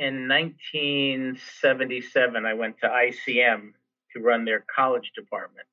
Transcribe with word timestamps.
in 0.00 0.26
1977, 0.28 2.46
I 2.46 2.54
went 2.54 2.80
to 2.80 2.88
ICM 2.88 3.74
to 4.12 4.20
run 4.20 4.46
their 4.46 4.64
college 4.74 5.12
department 5.14 5.66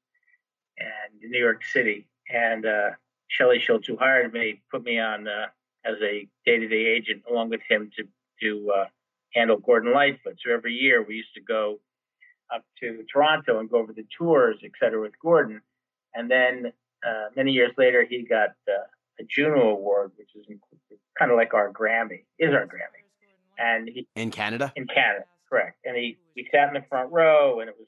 and 0.78 1.24
in 1.24 1.32
New 1.32 1.40
York 1.40 1.64
City. 1.64 2.06
And 2.30 2.66
uh, 2.66 2.90
Shelley 3.30 3.60
Schultz, 3.60 3.88
who 3.88 3.96
hired 3.96 4.34
me, 4.34 4.62
put 4.70 4.84
me 4.84 5.00
on 5.00 5.30
uh, 5.30 5.46
as 5.86 5.96
a 6.02 6.28
day-to-day 6.46 6.86
agent 6.86 7.24
along 7.30 7.50
with 7.50 7.62
him 7.68 7.90
to 7.98 8.04
to 8.42 8.72
uh, 8.72 8.86
handle 9.34 9.58
Gordon 9.58 9.94
Lightfoot. 9.94 10.38
So 10.46 10.52
every 10.54 10.74
year 10.74 11.02
we 11.02 11.16
used 11.16 11.34
to 11.34 11.42
go 11.42 11.80
up 12.54 12.64
to 12.82 13.04
Toronto 13.12 13.60
and 13.60 13.68
go 13.70 13.80
over 13.80 13.94
the 13.94 14.06
tours, 14.16 14.58
et 14.64 14.74
cetera, 14.80 15.02
with 15.02 15.18
Gordon. 15.20 15.60
And 16.14 16.30
then 16.30 16.72
uh, 17.04 17.30
many 17.36 17.54
years 17.54 17.72
later, 17.78 18.06
he 18.08 18.22
got 18.24 18.50
uh, 18.68 18.86
a 19.20 19.24
Juno 19.28 19.70
Award, 19.70 20.12
which 20.18 20.36
is 20.36 20.46
kind 21.18 21.32
of 21.32 21.38
like 21.38 21.56
our 21.56 21.72
Grammy, 21.72 22.26
is 22.38 22.54
our 22.54 22.68
Grammy. 22.68 23.07
And 23.58 23.90
he 23.90 24.08
in 24.16 24.32
Canada. 24.32 24.72
In 24.76 24.88
Canada, 24.88 25.26
correct. 25.50 25.78
And 25.86 25.96
he 25.96 26.18
we 26.36 26.48
sat 26.52 26.68
in 26.68 26.74
the 26.74 26.86
front 26.90 27.12
row, 27.12 27.60
and 27.60 27.70
it 27.70 27.76
was 27.78 27.88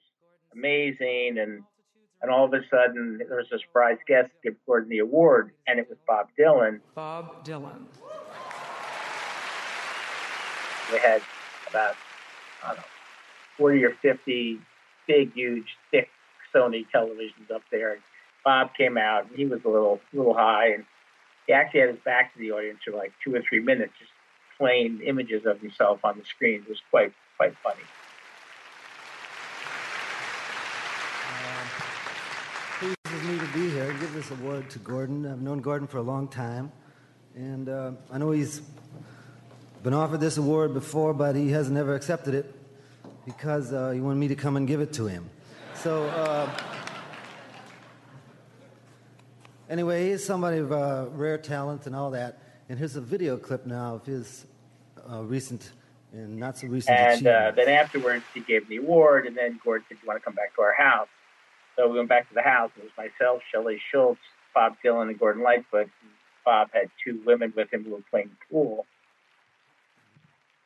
amazing. 0.54 1.38
And 1.40 1.64
and 2.22 2.32
all 2.32 2.46
of 2.46 2.54
a 2.54 2.62
sudden, 2.70 3.18
there 3.18 3.38
was 3.38 3.48
a 3.54 3.60
surprise 3.60 3.98
guest 4.08 4.30
to 4.44 4.52
give 4.52 4.66
Gordon 4.66 4.90
the 4.90 5.00
award, 5.00 5.52
and 5.68 5.80
it 5.80 5.88
was 5.88 5.98
Bob 6.08 6.28
Dylan. 6.38 6.80
Bob 6.96 7.46
Dylan. 7.46 7.86
We 10.92 11.00
had 11.00 11.22
about 11.70 11.96
I 12.64 12.68
don't 12.70 12.78
know 12.78 12.84
40 13.58 13.84
or 13.84 13.92
50 14.02 14.60
big, 15.08 15.34
huge, 15.34 15.68
thick 15.92 16.10
Sony 16.54 16.86
televisions 16.94 17.52
up 17.54 17.62
there. 17.72 17.98
Bob 18.44 18.70
came 18.78 18.98
out, 18.98 19.28
and 19.28 19.36
he 19.36 19.46
was 19.46 19.60
a 19.66 19.70
little 19.70 20.00
little 20.14 20.34
high, 20.34 20.74
and 20.74 20.86
he 21.46 21.54
actually 21.54 21.82
had 21.82 21.90
his 21.90 22.00
back 22.06 22.34
to 22.34 22.40
the 22.40 22.52
audience 22.52 22.80
for 22.86 22.96
like 22.96 23.12
two 23.24 23.36
or 23.36 23.42
three 23.48 23.60
minutes, 23.60 23.92
just 24.00 24.12
images 24.62 25.46
of 25.46 25.60
himself 25.62 26.00
on 26.04 26.18
the 26.18 26.26
screen. 26.26 26.66
Was 26.68 26.82
quite 26.90 27.14
quite 27.38 27.56
funny. 27.64 27.82
pleases 32.80 33.28
me 33.28 33.38
to 33.38 33.54
be 33.54 33.70
here. 33.72 33.92
Give 34.00 34.14
this 34.14 34.32
award 34.32 34.70
to 34.70 34.80
Gordon. 34.80 35.26
I've 35.26 35.42
known 35.42 35.60
Gordon 35.60 35.88
for 35.88 35.98
a 35.98 36.02
long 36.02 36.28
time, 36.28 36.72
and 37.36 37.68
uh, 37.68 37.92
I 38.12 38.18
know 38.18 38.32
he's 38.32 38.62
been 39.84 39.94
offered 39.94 40.22
this 40.22 40.38
award 40.38 40.74
before, 40.74 41.14
but 41.14 41.36
he 41.36 41.50
has 41.52 41.70
never 41.70 41.96
accepted 41.96 42.34
it 42.34 42.56
because 43.26 43.74
uh, 43.74 43.92
he 43.92 44.00
wanted 44.00 44.20
me 44.20 44.30
to 44.30 44.36
come 44.36 44.56
and 44.56 44.68
give 44.68 44.82
it 44.82 44.94
to 44.94 45.08
him. 45.08 45.30
So. 45.76 46.06
Uh, 46.06 46.50
Anyway, 49.70 50.10
he's 50.10 50.26
somebody 50.26 50.58
of 50.58 50.72
uh, 50.72 51.06
rare 51.12 51.38
talent 51.38 51.86
and 51.86 51.96
all 51.96 52.10
that. 52.10 52.40
And 52.70 52.80
here's 52.80 52.96
a 52.96 53.02
video 53.02 53.38
clip 53.38 53.68
now 53.68 53.96
of 53.96 54.06
his 54.06 54.46
uh, 55.12 55.24
recent 55.24 55.72
and 56.12 56.38
not 56.38 56.58
so 56.58 56.68
recent 56.68 56.98
And 56.98 57.28
uh, 57.28 57.52
then 57.56 57.70
afterwards, 57.70 58.24
he 58.34 58.40
gave 58.40 58.68
me 58.68 58.78
the 58.78 58.84
award, 58.84 59.28
and 59.28 59.38
then 59.38 59.60
Gordon 59.64 59.86
said, 59.88 59.98
"You 60.02 60.08
want 60.08 60.20
to 60.20 60.24
come 60.24 60.34
back 60.34 60.56
to 60.56 60.62
our 60.62 60.74
house?" 60.74 61.08
So 61.76 61.88
we 61.88 61.98
went 61.98 62.10
back 62.10 62.28
to 62.30 62.34
the 62.34 62.42
house. 62.42 62.72
It 62.78 62.84
was 62.84 62.92
myself, 62.98 63.42
Shelley 63.52 63.82
Schultz, 63.92 64.20
Bob 64.54 64.76
Dylan, 64.84 65.10
and 65.10 65.20
Gordon 65.20 65.44
Lightfoot. 65.44 65.84
And 66.02 66.12
Bob 66.44 66.70
had 66.74 66.90
two 67.06 67.22
women 67.26 67.54
with 67.56 67.72
him 67.72 67.84
who 67.84 67.92
were 67.92 68.04
playing 68.10 68.32
pool. 68.52 68.86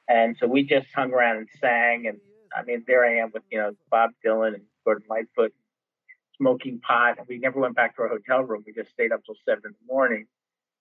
And 0.08 0.36
so 0.39 0.47
we 0.47 0.64
just 0.64 0.88
hung 0.95 1.11
around 1.11 1.38
and 1.38 1.47
sang. 1.61 2.08
And 2.08 2.19
I 2.55 2.64
mean, 2.64 2.83
there 2.88 3.05
I 3.05 3.17
am 3.17 3.31
with, 3.33 3.44
you 3.52 3.59
know, 3.59 3.75
Bob 3.91 4.11
Dylan 4.25 4.55
and 4.55 4.64
Gordon 4.86 5.05
Lightfoot 5.09 5.53
smoking 6.38 6.80
pot. 6.80 7.17
We 7.27 7.38
never 7.38 7.59
went 7.59 7.75
back 7.75 7.95
to 7.95 8.03
our 8.03 8.08
hotel 8.08 8.41
room. 8.41 8.64
We 8.66 8.73
just 8.73 8.91
stayed 8.91 9.11
up 9.11 9.23
till 9.25 9.36
seven 9.45 9.64
in 9.66 9.75
the 9.86 9.94
morning. 9.94 10.25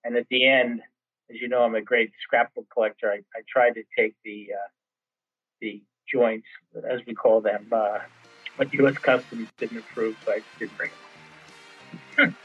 And 0.03 0.17
at 0.17 0.27
the 0.29 0.47
end, 0.47 0.81
as 1.29 1.41
you 1.41 1.47
know, 1.47 1.63
I'm 1.63 1.75
a 1.75 1.81
great 1.81 2.11
scrapbook 2.21 2.65
collector. 2.71 3.11
I, 3.11 3.17
I 3.35 3.41
tried 3.47 3.71
to 3.71 3.83
take 3.97 4.15
the 4.23 4.49
uh, 4.53 4.67
the 5.61 5.81
joints, 6.11 6.47
as 6.89 6.99
we 7.07 7.13
call 7.13 7.41
them, 7.41 7.67
uh, 7.71 7.99
what 8.57 8.73
U.S. 8.73 8.97
Customs 8.97 9.47
didn't 9.57 9.77
approve, 9.77 10.17
so 10.25 10.33
I 10.33 10.41
didn't 10.59 10.77
bring 10.77 10.91
them. 12.17 12.35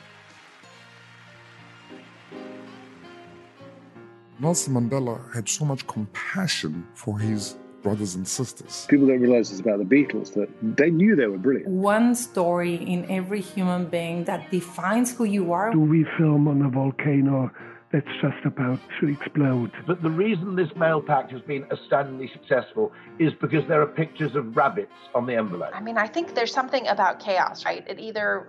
Nelson 4.40 4.74
Mandela 4.74 5.34
had 5.34 5.48
so 5.48 5.64
much 5.64 5.84
compassion 5.88 6.86
for 6.94 7.18
his 7.18 7.56
brothers 7.82 8.14
and 8.14 8.26
sisters. 8.26 8.86
People 8.88 9.08
don't 9.08 9.20
realize 9.20 9.50
this 9.50 9.58
about 9.60 9.78
the 9.78 9.84
Beatles 9.84 10.32
that 10.34 10.48
they 10.62 10.90
knew 10.90 11.16
they 11.16 11.26
were 11.26 11.38
brilliant. 11.38 11.68
One 11.68 12.14
story 12.14 12.74
in 12.74 13.10
every 13.10 13.40
human 13.40 13.86
being 13.86 14.24
that 14.24 14.50
defines 14.50 15.14
who 15.16 15.24
you 15.24 15.52
are. 15.52 15.72
Do 15.72 15.80
we 15.80 16.04
film 16.16 16.46
on 16.46 16.62
a 16.62 16.68
volcano 16.68 17.50
that's 17.92 18.06
just 18.20 18.44
about 18.44 18.80
to 19.00 19.08
explode? 19.08 19.72
But 19.86 20.02
the 20.02 20.10
reason 20.10 20.56
this 20.56 20.74
mail 20.76 21.00
pack 21.00 21.30
has 21.30 21.40
been 21.42 21.66
astoundingly 21.70 22.30
successful 22.32 22.92
is 23.18 23.32
because 23.40 23.66
there 23.66 23.80
are 23.80 23.86
pictures 23.86 24.34
of 24.34 24.56
rabbits 24.56 24.92
on 25.14 25.26
the 25.26 25.34
envelope. 25.34 25.70
I 25.74 25.80
mean, 25.80 25.98
I 25.98 26.06
think 26.06 26.34
there's 26.34 26.52
something 26.52 26.86
about 26.88 27.20
chaos, 27.20 27.64
right? 27.64 27.84
It 27.86 27.98
either 27.98 28.46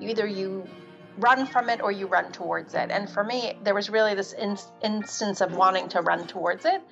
either 0.00 0.26
you 0.26 0.66
run 1.18 1.46
from 1.46 1.68
it 1.68 1.80
or 1.82 1.92
you 1.92 2.06
run 2.06 2.32
towards 2.32 2.74
it. 2.74 2.90
And 2.90 3.08
for 3.08 3.22
me, 3.22 3.58
there 3.62 3.74
was 3.74 3.90
really 3.90 4.14
this 4.14 4.32
in- 4.32 4.58
instance 4.82 5.40
of 5.40 5.54
wanting 5.54 5.88
to 5.90 6.00
run 6.00 6.26
towards 6.26 6.64
it. 6.64 6.82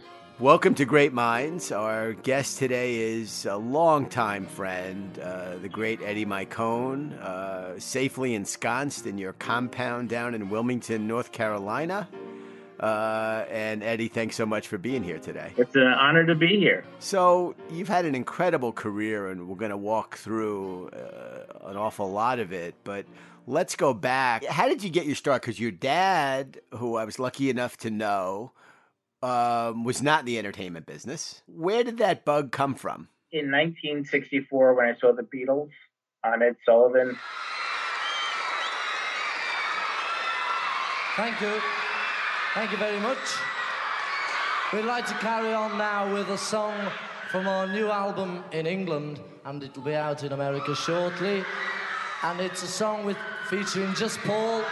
Welcome 0.40 0.74
to 0.76 0.86
Great 0.86 1.12
Minds. 1.12 1.70
Our 1.70 2.14
guest 2.14 2.56
today 2.58 2.96
is 2.96 3.44
a 3.44 3.58
longtime 3.58 4.46
friend, 4.46 5.18
uh, 5.18 5.58
the 5.58 5.68
great 5.68 6.00
Eddie 6.00 6.24
Micone, 6.24 7.12
uh, 7.20 7.78
safely 7.78 8.34
ensconced 8.34 9.04
in 9.04 9.18
your 9.18 9.34
compound 9.34 10.08
down 10.08 10.34
in 10.34 10.48
Wilmington, 10.48 11.06
North 11.06 11.30
Carolina. 11.30 12.08
Uh, 12.80 13.44
and 13.50 13.82
Eddie, 13.82 14.08
thanks 14.08 14.34
so 14.34 14.46
much 14.46 14.66
for 14.66 14.78
being 14.78 15.04
here 15.04 15.18
today. 15.18 15.52
It's 15.58 15.76
an 15.76 15.82
honor 15.82 16.24
to 16.24 16.34
be 16.34 16.58
here. 16.58 16.84
So, 17.00 17.54
you've 17.70 17.88
had 17.88 18.06
an 18.06 18.14
incredible 18.14 18.72
career, 18.72 19.28
and 19.28 19.46
we're 19.46 19.56
going 19.56 19.72
to 19.72 19.76
walk 19.76 20.16
through 20.16 20.88
uh, 20.88 21.68
an 21.68 21.76
awful 21.76 22.10
lot 22.10 22.38
of 22.38 22.50
it. 22.50 22.74
But 22.82 23.04
let's 23.46 23.76
go 23.76 23.92
back. 23.92 24.46
How 24.46 24.68
did 24.68 24.82
you 24.82 24.88
get 24.88 25.04
your 25.04 25.16
start? 25.16 25.42
Because 25.42 25.60
your 25.60 25.70
dad, 25.70 26.62
who 26.72 26.96
I 26.96 27.04
was 27.04 27.18
lucky 27.18 27.50
enough 27.50 27.76
to 27.78 27.90
know, 27.90 28.52
um, 29.22 29.84
was 29.84 30.02
not 30.02 30.20
in 30.20 30.26
the 30.26 30.38
entertainment 30.38 30.86
business. 30.86 31.42
Where 31.46 31.84
did 31.84 31.98
that 31.98 32.24
bug 32.24 32.52
come 32.52 32.74
from? 32.74 33.08
In 33.32 33.50
1964, 33.50 34.74
when 34.74 34.86
I 34.86 34.98
saw 34.98 35.12
the 35.12 35.22
Beatles 35.22 35.70
on 36.24 36.42
Ed 36.42 36.56
Sullivan. 36.66 37.16
Thank 41.16 41.40
you. 41.40 41.52
Thank 42.54 42.72
you 42.72 42.78
very 42.78 42.98
much. 43.00 43.18
We'd 44.72 44.84
like 44.84 45.06
to 45.06 45.14
carry 45.14 45.52
on 45.52 45.78
now 45.78 46.12
with 46.12 46.28
a 46.28 46.38
song 46.38 46.74
from 47.30 47.46
our 47.46 47.66
new 47.66 47.90
album 47.90 48.44
in 48.52 48.66
England, 48.66 49.20
and 49.44 49.62
it'll 49.62 49.82
be 49.82 49.94
out 49.94 50.22
in 50.24 50.32
America 50.32 50.74
shortly. 50.74 51.44
And 52.22 52.40
it's 52.40 52.62
a 52.62 52.66
song 52.66 53.04
with 53.04 53.16
featuring 53.48 53.94
just 53.94 54.18
Paul, 54.20 54.64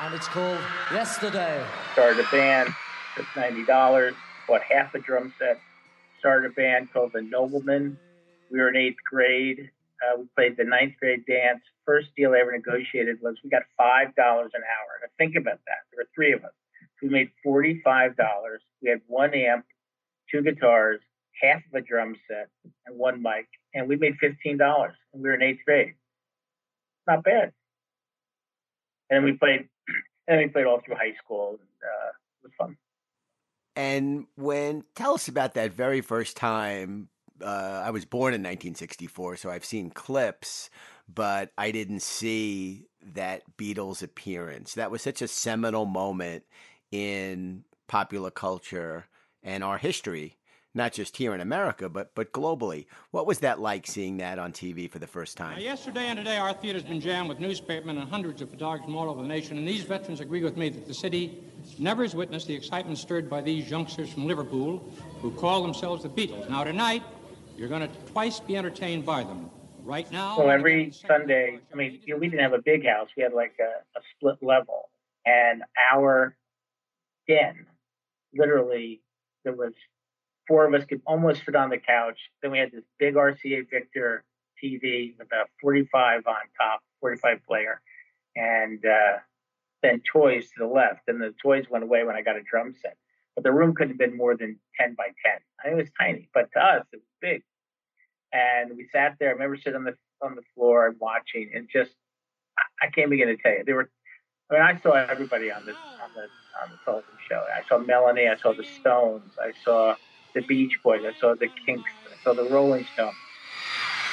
and 0.00 0.14
it's 0.14 0.28
called 0.28 0.58
Yesterday. 0.92 1.64
Started 1.92 2.24
a 2.24 2.28
band, 2.30 2.74
took 3.16 3.26
ninety 3.36 3.64
dollars, 3.64 4.14
bought 4.48 4.62
half 4.62 4.94
a 4.94 4.98
drum 4.98 5.32
set, 5.38 5.58
started 6.18 6.50
a 6.50 6.54
band 6.54 6.92
called 6.92 7.12
the 7.12 7.22
Noblemen. 7.22 7.98
We 8.50 8.58
were 8.58 8.68
in 8.68 8.76
eighth 8.76 8.98
grade. 9.10 9.70
Uh, 10.02 10.18
we 10.20 10.24
played 10.36 10.56
the 10.56 10.64
ninth 10.64 10.94
grade 11.00 11.24
dance. 11.26 11.60
First 11.86 12.08
deal 12.16 12.32
I 12.32 12.40
ever 12.40 12.52
negotiated 12.52 13.18
was 13.22 13.36
we 13.42 13.50
got 13.50 13.62
five 13.76 14.14
dollars 14.14 14.52
an 14.54 14.62
hour. 14.62 14.88
Now 15.00 15.08
think 15.18 15.36
about 15.36 15.60
that. 15.66 15.78
There 15.90 16.04
were 16.04 16.08
three 16.14 16.32
of 16.32 16.44
us. 16.44 16.52
We 17.02 17.08
made 17.08 17.30
forty-five 17.42 18.16
dollars. 18.16 18.62
We 18.80 18.90
had 18.90 19.00
one 19.06 19.34
amp, 19.34 19.64
two 20.30 20.42
guitars, 20.42 21.00
half 21.40 21.58
of 21.58 21.74
a 21.74 21.80
drum 21.80 22.16
set, 22.28 22.48
and 22.86 22.96
one 22.96 23.22
mic, 23.22 23.48
and 23.74 23.88
we 23.88 23.96
made 23.96 24.16
fifteen 24.20 24.56
dollars. 24.56 24.94
And 25.12 25.22
we 25.22 25.28
were 25.28 25.34
in 25.34 25.42
eighth 25.42 25.64
grade. 25.64 25.94
Not 27.06 27.24
bad. 27.24 27.52
And 29.10 29.24
we 29.24 29.32
played, 29.32 29.68
and 30.28 30.38
we 30.38 30.48
played 30.48 30.66
all 30.66 30.80
through 30.84 30.94
high 30.94 31.14
school. 31.22 31.50
And, 31.50 31.58
uh, 31.58 32.08
it 32.08 32.44
was 32.44 32.52
fun. 32.56 32.76
And 33.74 34.26
when 34.36 34.84
tell 34.94 35.14
us 35.14 35.28
about 35.28 35.54
that 35.54 35.72
very 35.72 36.00
first 36.00 36.36
time. 36.36 37.08
Uh, 37.40 37.82
I 37.84 37.90
was 37.90 38.04
born 38.04 38.34
in 38.34 38.40
1964, 38.40 39.36
so 39.36 39.50
I've 39.50 39.64
seen 39.64 39.90
clips, 39.90 40.70
but 41.12 41.50
I 41.58 41.72
didn't 41.72 42.02
see 42.02 42.86
that 43.14 43.42
Beatles 43.56 44.00
appearance. 44.00 44.74
That 44.74 44.92
was 44.92 45.02
such 45.02 45.22
a 45.22 45.28
seminal 45.28 45.84
moment 45.84 46.44
in 46.92 47.64
popular 47.88 48.30
culture 48.30 49.06
and 49.42 49.64
our 49.64 49.78
history, 49.78 50.36
not 50.74 50.92
just 50.92 51.16
here 51.16 51.34
in 51.34 51.40
America, 51.40 51.88
but 51.88 52.14
but 52.14 52.32
globally. 52.32 52.86
What 53.10 53.26
was 53.26 53.40
that 53.40 53.60
like 53.60 53.86
seeing 53.86 54.18
that 54.18 54.38
on 54.38 54.52
TV 54.52 54.90
for 54.90 54.98
the 54.98 55.06
first 55.06 55.36
time? 55.36 55.56
Now, 55.56 55.62
yesterday 55.62 56.06
and 56.06 56.16
today, 56.16 56.38
our 56.38 56.52
theater's 56.54 56.82
been 56.82 57.00
jammed 57.00 57.28
with 57.28 57.38
newspapermen 57.40 57.98
and 57.98 58.08
hundreds 58.08 58.40
of 58.40 58.50
photographers 58.50 58.86
from 58.86 58.96
all 58.96 59.10
over 59.10 59.22
the 59.22 59.28
nation, 59.28 59.58
and 59.58 59.68
these 59.68 59.82
veterans 59.82 60.20
agree 60.20 60.42
with 60.42 60.56
me 60.56 60.70
that 60.70 60.86
the 60.86 60.94
city 60.94 61.42
never 61.78 62.02
has 62.02 62.14
witnessed 62.14 62.46
the 62.46 62.54
excitement 62.54 62.98
stirred 62.98 63.28
by 63.28 63.40
these 63.40 63.70
youngsters 63.70 64.10
from 64.12 64.26
Liverpool 64.26 64.78
who 65.20 65.30
call 65.32 65.62
themselves 65.62 66.02
the 66.02 66.08
Beatles. 66.08 66.48
Now, 66.48 66.64
tonight, 66.64 67.02
you're 67.56 67.68
going 67.68 67.82
to 67.88 67.94
twice 68.12 68.40
be 68.40 68.56
entertained 68.56 69.04
by 69.04 69.24
them. 69.24 69.50
Right 69.84 70.08
now, 70.12 70.36
So 70.36 70.48
every 70.48 70.92
Sunday, 70.92 71.58
I 71.72 71.74
mean, 71.74 71.98
you 72.04 72.14
know, 72.14 72.20
we 72.20 72.28
didn't 72.28 72.42
have 72.42 72.52
a 72.52 72.62
big 72.62 72.86
house. 72.86 73.08
We 73.16 73.24
had 73.24 73.32
like 73.32 73.56
a, 73.58 73.98
a 73.98 74.02
split 74.14 74.36
level, 74.40 74.90
and 75.26 75.64
our 75.92 76.36
den, 77.26 77.66
literally, 78.32 79.00
there 79.42 79.54
was 79.54 79.72
four 80.46 80.66
of 80.66 80.74
us 80.74 80.84
could 80.84 81.02
almost 81.06 81.42
fit 81.42 81.56
on 81.56 81.70
the 81.70 81.78
couch. 81.78 82.18
Then 82.42 82.50
we 82.50 82.58
had 82.58 82.72
this 82.72 82.84
big 82.98 83.14
RCA 83.14 83.68
Victor 83.70 84.24
TV 84.62 85.16
with 85.18 85.28
a 85.32 85.44
45 85.60 86.26
on 86.26 86.34
top, 86.60 86.80
45 87.00 87.38
player, 87.46 87.80
and 88.36 88.84
uh, 88.84 89.18
then 89.82 90.02
toys 90.10 90.46
to 90.46 90.54
the 90.58 90.66
left. 90.66 91.02
And 91.08 91.20
the 91.20 91.34
toys 91.42 91.66
went 91.70 91.84
away 91.84 92.04
when 92.04 92.16
I 92.16 92.22
got 92.22 92.36
a 92.36 92.42
drum 92.42 92.74
set. 92.80 92.96
But 93.34 93.44
the 93.44 93.52
room 93.52 93.74
couldn't 93.74 93.92
have 93.92 93.98
been 93.98 94.16
more 94.16 94.36
than 94.36 94.58
10 94.78 94.94
by 94.94 95.06
10. 95.06 95.14
I 95.64 95.68
mean, 95.68 95.78
it 95.78 95.82
was 95.82 95.90
tiny, 95.98 96.28
but 96.34 96.50
to 96.52 96.60
us, 96.60 96.84
it 96.92 96.96
was 96.96 97.02
big. 97.20 97.42
And 98.32 98.76
we 98.76 98.88
sat 98.92 99.16
there. 99.18 99.30
I 99.30 99.32
remember 99.32 99.56
sitting 99.56 99.76
on 99.76 99.84
the 99.84 99.96
on 100.22 100.36
the 100.36 100.42
floor 100.54 100.86
and 100.86 100.96
watching, 101.00 101.50
and 101.54 101.68
just 101.70 101.92
I 102.82 102.88
can't 102.88 103.10
begin 103.10 103.28
to 103.28 103.36
tell 103.36 103.52
you. 103.52 103.64
There 103.64 103.74
were, 103.74 103.90
I 104.50 104.54
mean, 104.54 104.62
I 104.62 104.80
saw 104.80 104.92
everybody 104.92 105.50
on 105.50 105.64
the 105.64 105.72
on 105.72 106.10
the 106.14 106.22
on 106.62 106.70
the 106.70 106.78
Sullivan 106.84 107.14
show. 107.28 107.44
I 107.54 107.66
saw 107.68 107.78
Melanie. 107.78 108.28
I 108.28 108.36
saw 108.36 108.52
the 108.52 108.64
Stones. 108.64 109.32
I 109.40 109.52
saw 109.64 109.96
the 110.34 110.42
Beach 110.42 110.78
Boys. 110.82 111.02
I 111.04 111.12
saw 111.18 111.34
the 111.34 111.48
Kinks. 111.66 111.90
I 112.06 112.22
saw 112.24 112.32
the 112.32 112.44
Rolling 112.44 112.86
Stones. 112.94 113.14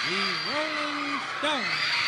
The 0.08 0.16
Rolling 0.52 1.20
Stones. 1.40 2.00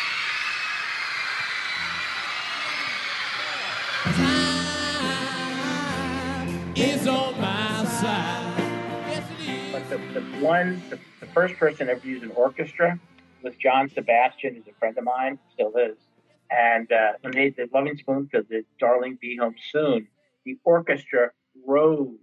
is 6.74 7.06
on 7.06 7.40
my 7.40 7.84
side. 7.84 8.52
But 9.70 9.88
the, 9.88 9.98
the 10.18 10.20
one, 10.44 10.82
the, 10.90 10.98
the 11.20 11.26
first 11.26 11.54
person 11.54 11.88
ever 11.88 12.06
used 12.06 12.24
an 12.24 12.32
orchestra 12.32 12.98
was 13.42 13.54
John 13.56 13.88
Sebastian, 13.88 14.54
who's 14.54 14.66
a 14.68 14.72
friend 14.78 14.96
of 14.98 15.04
mine, 15.04 15.38
still 15.52 15.72
is. 15.76 15.96
And 16.50 16.90
uh, 16.92 17.12
when 17.20 17.32
they 17.32 17.50
did 17.50 17.72
Loving 17.72 17.96
Spoonful, 17.96 18.42
did 18.50 18.66
Darling 18.78 19.18
Be 19.20 19.36
Home 19.36 19.54
Soon, 19.70 20.08
the 20.44 20.58
orchestra 20.64 21.30
rose. 21.66 22.18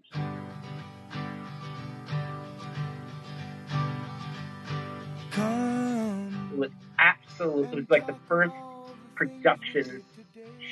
Absolutely, 7.40 7.70
it 7.70 7.76
was 7.76 7.90
like 7.90 8.08
the 8.08 8.16
first 8.28 8.54
production 9.16 10.04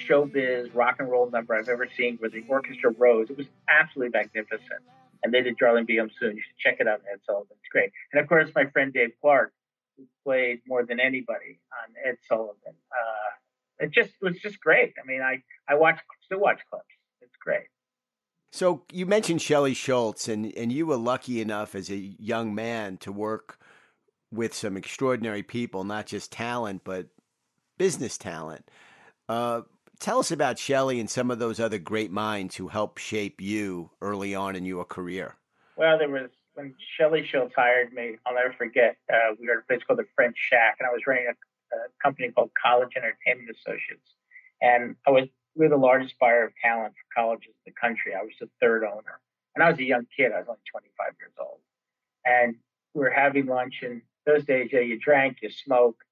showbiz 0.07 0.73
rock 0.73 0.97
and 0.99 1.09
roll 1.09 1.29
number 1.29 1.55
I've 1.55 1.69
ever 1.69 1.87
seen 1.97 2.17
where 2.17 2.29
the 2.29 2.43
orchestra 2.47 2.91
rose. 2.97 3.29
It 3.29 3.37
was 3.37 3.47
absolutely 3.69 4.17
magnificent. 4.17 4.81
And 5.23 5.33
they 5.33 5.41
did 5.41 5.57
Darling 5.57 5.85
Be 5.85 5.97
Home 5.97 6.11
Soon. 6.19 6.35
You 6.35 6.41
should 6.41 6.57
check 6.57 6.77
it 6.79 6.87
out, 6.87 7.01
Ed 7.11 7.19
Sullivan. 7.25 7.55
It's 7.59 7.69
great. 7.71 7.91
And 8.13 8.21
of 8.21 8.29
course, 8.29 8.49
my 8.55 8.65
friend 8.65 8.93
Dave 8.93 9.11
Clark, 9.19 9.51
who 9.97 10.03
played 10.23 10.61
more 10.67 10.85
than 10.85 10.99
anybody 10.99 11.59
on 11.71 11.93
Ed 12.05 12.17
Sullivan. 12.27 12.55
Uh, 12.65 13.83
it 13.85 13.91
just 13.91 14.11
it 14.21 14.25
was 14.25 14.37
just 14.39 14.59
great. 14.59 14.93
I 15.01 15.07
mean, 15.07 15.21
I 15.21 15.41
I 15.67 15.75
watch 15.75 15.97
still 16.25 16.39
watch 16.39 16.59
clips. 16.69 16.85
It's 17.21 17.35
great. 17.43 17.65
So 18.51 18.83
you 18.91 19.05
mentioned 19.05 19.41
Shelley 19.41 19.73
Schultz, 19.73 20.27
and 20.27 20.55
and 20.55 20.71
you 20.71 20.85
were 20.85 20.97
lucky 20.97 21.41
enough 21.41 21.73
as 21.73 21.89
a 21.89 21.95
young 21.95 22.53
man 22.53 22.97
to 22.97 23.11
work 23.11 23.56
with 24.31 24.53
some 24.53 24.77
extraordinary 24.77 25.43
people, 25.43 25.83
not 25.83 26.05
just 26.05 26.31
talent 26.31 26.81
but 26.83 27.07
business 27.77 28.17
talent. 28.17 28.69
Uh, 29.29 29.61
tell 29.99 30.19
us 30.19 30.31
about 30.31 30.59
Shelley 30.59 30.99
and 30.99 31.09
some 31.09 31.31
of 31.31 31.39
those 31.39 31.59
other 31.59 31.77
great 31.77 32.11
minds 32.11 32.55
who 32.55 32.67
helped 32.67 32.99
shape 32.99 33.41
you 33.41 33.91
early 34.01 34.35
on 34.35 34.55
in 34.55 34.65
your 34.65 34.85
career. 34.85 35.35
Well, 35.75 35.97
there 35.97 36.09
was 36.09 36.29
when 36.55 36.73
Shelley 36.97 37.25
Schultz 37.25 37.53
hired 37.55 37.93
me. 37.93 38.17
I'll 38.25 38.33
never 38.33 38.53
forget. 38.53 38.97
Uh, 39.11 39.35
we 39.39 39.47
were 39.47 39.53
at 39.53 39.59
a 39.59 39.67
place 39.67 39.81
called 39.85 39.99
the 39.99 40.07
French 40.15 40.35
Shack, 40.37 40.77
and 40.79 40.87
I 40.87 40.91
was 40.91 41.01
running 41.05 41.27
a, 41.27 41.75
a 41.75 41.79
company 42.01 42.31
called 42.31 42.49
College 42.61 42.93
Entertainment 42.95 43.55
Associates, 43.55 44.15
and 44.61 44.95
I 45.05 45.11
was 45.11 45.25
we 45.55 45.65
were 45.65 45.69
the 45.69 45.77
largest 45.77 46.17
buyer 46.19 46.45
of 46.45 46.53
talent 46.63 46.93
for 46.93 47.21
colleges 47.21 47.53
in 47.65 47.73
the 47.73 47.79
country. 47.79 48.13
I 48.15 48.21
was 48.23 48.33
the 48.39 48.49
third 48.59 48.83
owner, 48.83 49.19
and 49.55 49.63
I 49.63 49.69
was 49.69 49.79
a 49.79 49.83
young 49.83 50.07
kid. 50.15 50.31
I 50.31 50.39
was 50.39 50.47
only 50.47 50.61
25 50.71 51.13
years 51.19 51.33
old, 51.39 51.59
and 52.25 52.55
we 52.93 53.01
were 53.01 53.11
having 53.11 53.45
lunch. 53.45 53.83
And 53.83 54.01
those 54.27 54.45
days, 54.45 54.69
yeah, 54.71 54.81
you 54.81 54.99
drank, 54.99 55.37
you 55.41 55.49
smoked, 55.49 56.03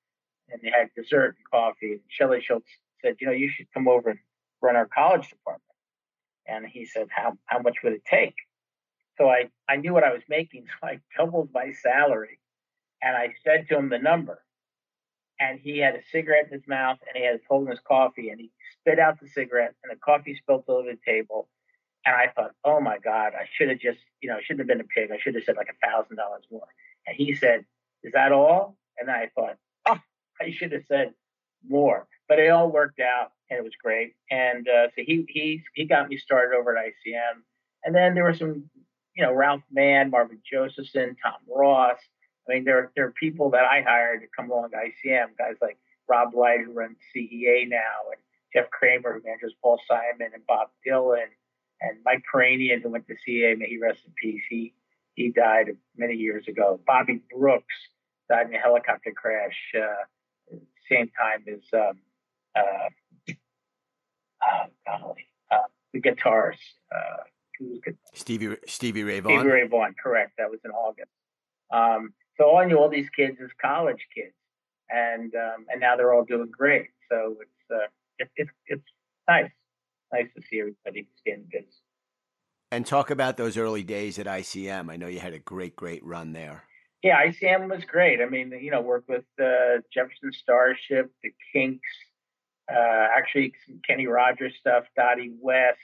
and 0.50 0.62
you 0.64 0.72
had 0.72 0.90
dessert 0.96 1.36
and 1.38 1.52
coffee. 1.52 1.92
And 1.94 2.02
Shelley 2.08 2.42
Schultz 2.42 2.70
said, 3.04 3.16
you 3.20 3.28
know, 3.28 3.34
you 3.34 3.50
should 3.50 3.72
come 3.74 3.88
over 3.88 4.10
and 4.10 4.20
run 4.62 4.76
our 4.76 4.88
college 4.88 5.30
department. 5.30 5.62
And 6.48 6.66
he 6.66 6.86
said, 6.86 7.08
how, 7.10 7.38
how 7.46 7.60
much 7.60 7.78
would 7.84 7.94
it 7.94 8.06
take? 8.06 8.36
So 9.18 9.30
I, 9.30 9.50
I 9.70 9.78
knew 9.78 9.94
what 9.94 10.04
I 10.04 10.14
was 10.14 10.24
making. 10.30 10.66
So 10.82 10.88
I 10.88 11.00
doubled 11.18 11.50
my 11.54 11.72
salary 11.72 12.40
and 13.02 13.16
I 13.16 13.34
said 13.44 13.68
to 13.70 13.78
him 13.78 13.90
the 13.90 14.00
number. 14.00 14.42
And 15.40 15.60
he 15.60 15.80
had 15.80 15.96
a 15.96 16.02
cigarette 16.12 16.48
in 16.50 16.60
his 16.60 16.68
mouth 16.68 16.98
and 17.08 17.22
he 17.22 17.26
had 17.26 17.42
holding 17.50 17.70
his 17.70 17.82
coffee 17.86 18.30
and 18.30 18.40
he 18.40 18.52
spit 18.80 19.00
out 19.00 19.20
the 19.20 19.28
cigarette 19.28 19.74
and 19.84 19.92
the 19.92 20.00
coffee 20.00 20.36
spilled 20.36 20.64
over 20.68 20.90
the 20.90 21.00
table. 21.06 21.50
And 22.06 22.16
I 22.16 22.32
thought, 22.34 22.52
oh 22.64 22.80
my 22.80 23.00
God, 23.00 23.34
I 23.36 23.48
should 23.52 23.70
have 23.70 23.80
just, 23.80 24.00
you 24.22 24.30
know, 24.30 24.38
I 24.38 24.42
shouldn't 24.42 24.60
have 24.60 24.68
been 24.68 24.80
a 24.80 24.88
pig. 24.88 25.12
I 25.12 25.18
should 25.20 25.36
have 25.36 25.44
said 25.44 25.58
like 25.58 25.70
a 25.70 25.88
thousand 25.88 26.18
dollars 26.18 26.44
more. 26.50 26.68
And 27.08 27.18
he 27.18 27.36
said, 27.36 27.66
is 28.06 28.13
that 28.13 28.31
all? 28.31 28.78
And 28.98 29.12
I 29.12 29.30
thought, 29.36 29.57
oh, 29.88 30.00
I 30.42 30.52
should 30.52 30.72
have 30.72 30.84
said 30.88 31.13
more 31.68 32.07
but 32.28 32.40
it 32.40 32.50
all 32.50 32.72
worked 32.72 33.00
out 33.00 33.31
and 33.50 33.60
it 33.60 33.63
was 33.63 33.74
great. 33.81 34.13
And 34.31 34.68
uh, 34.68 34.88
so 34.96 35.04
he 35.06 35.25
he 35.30 35.62
he 35.74 35.86
got 35.86 36.10
me 36.10 36.18
started 36.18 36.56
over 36.56 36.78
at 36.78 36.86
ICM. 36.86 37.42
And 37.84 37.96
then 37.96 38.16
there 38.16 38.24
were 38.24 38.34
some, 38.34 38.69
you 39.16 39.24
know, 39.24 39.34
Ralph 39.34 39.62
Mann, 39.72 40.10
Marvin 40.10 40.40
Josephson, 40.52 41.16
Tom 41.22 41.36
Ross. 41.48 42.00
I 42.50 42.54
mean, 42.54 42.63
there 42.63 42.92
there 42.96 43.06
are 43.06 43.12
people 43.12 43.52
that 43.52 43.66
I 43.66 43.81
hired 43.81 44.22
to 44.22 44.28
come 44.36 44.50
along 44.50 44.72
to 44.72 44.78
ICM, 44.78 45.38
guys 45.38 45.56
like 45.62 45.78
Rob 46.08 46.34
Light 46.34 46.62
who 46.66 46.74
runs 46.74 46.98
CAA 47.16 47.69
now, 47.69 48.10
and 48.12 48.22
Jeff 48.54 48.69
Kramer 48.72 49.13
who 49.13 49.22
manages 49.24 49.54
Paul 49.62 49.80
Simon 49.88 50.31
and 50.34 50.46
Bob 50.48 50.69
Dylan, 50.88 51.28
and 51.81 51.98
Mike 52.04 52.24
Piranian 52.34 52.81
who 52.81 52.90
went 52.90 53.08
to 53.08 53.16
CAA. 53.28 53.58
May 53.58 53.68
he 53.68 53.78
rest 53.78 54.00
in 54.06 54.13
peace. 54.22 54.42
He 54.50 54.74
he 55.13 55.31
died 55.31 55.78
many 55.96 56.16
years 56.16 56.48
ago. 56.48 56.80
Bobby 56.86 57.22
Brooks 57.36 57.75
died 58.30 58.48
in 58.48 58.56
a 58.56 58.60
helicopter 58.60 59.12
crash. 59.12 59.57
Uh, 59.77 60.57
same 60.89 61.10
time 61.19 61.44
as 61.48 61.62
um, 61.74 62.00
uh, 62.56 62.89
oh, 64.48 64.66
golly, 64.86 65.27
uh, 65.51 65.68
the 65.94 66.00
guitars. 66.00 66.57
Uh, 66.94 67.24
Stevie 68.13 68.57
Stevie 68.66 69.04
Ray 69.04 69.19
Vaughan. 69.19 69.39
Stevie 69.39 69.54
Ray 69.54 69.68
Vaughan, 69.68 69.95
correct. 70.01 70.33
That 70.38 70.50
was 70.50 70.60
in 70.66 70.72
August. 70.72 71.10
Um, 71.72 72.13
so 72.38 72.45
all 72.45 72.57
I 72.57 72.66
knew 72.66 72.77
all 72.77 72.89
these 72.89 73.10
kids 73.10 73.38
as 73.44 73.50
college 73.62 74.06
kids, 74.13 74.33
and 74.89 75.33
um, 75.36 75.66
and 75.69 75.80
now 75.80 75.95
they're 75.95 76.13
all 76.13 76.25
doing 76.25 76.51
great. 76.51 76.89
So 77.10 77.38
it's 77.42 77.72
uh, 77.72 77.88
it, 78.19 78.30
it, 78.36 78.48
it's 78.68 78.83
nice, 79.27 79.51
nice 80.13 80.27
to 80.36 80.42
see 80.50 80.60
everybody 80.60 81.07
stay 81.22 81.33
in 81.33 81.44
business. 81.51 81.81
And 82.72 82.86
talk 82.86 83.10
about 83.10 83.38
those 83.38 83.57
early 83.57 83.83
days 83.83 84.19
at 84.19 84.25
ICM. 84.25 84.92
I 84.92 84.98
know 84.98 85.07
you 85.07 85.19
had 85.19 85.33
a 85.33 85.39
great, 85.39 85.75
great 85.75 86.04
run 86.04 86.33
there. 86.33 86.63
Yeah, 87.06 87.24
ICM 87.24 87.69
was 87.69 87.86
great. 87.86 88.20
I 88.20 88.25
mean, 88.25 88.51
you 88.60 88.72
know, 88.72 88.82
worked 88.82 89.08
with 89.08 89.25
uh, 89.39 89.77
Jefferson 89.94 90.32
Starship, 90.34 91.12
the 91.22 91.32
Kinks, 91.53 91.88
uh, 92.68 93.08
actually 93.15 93.53
Kenny 93.88 94.08
Rogers 94.08 94.56
stuff, 94.60 94.86
Dottie 94.98 95.36
West, 95.39 95.77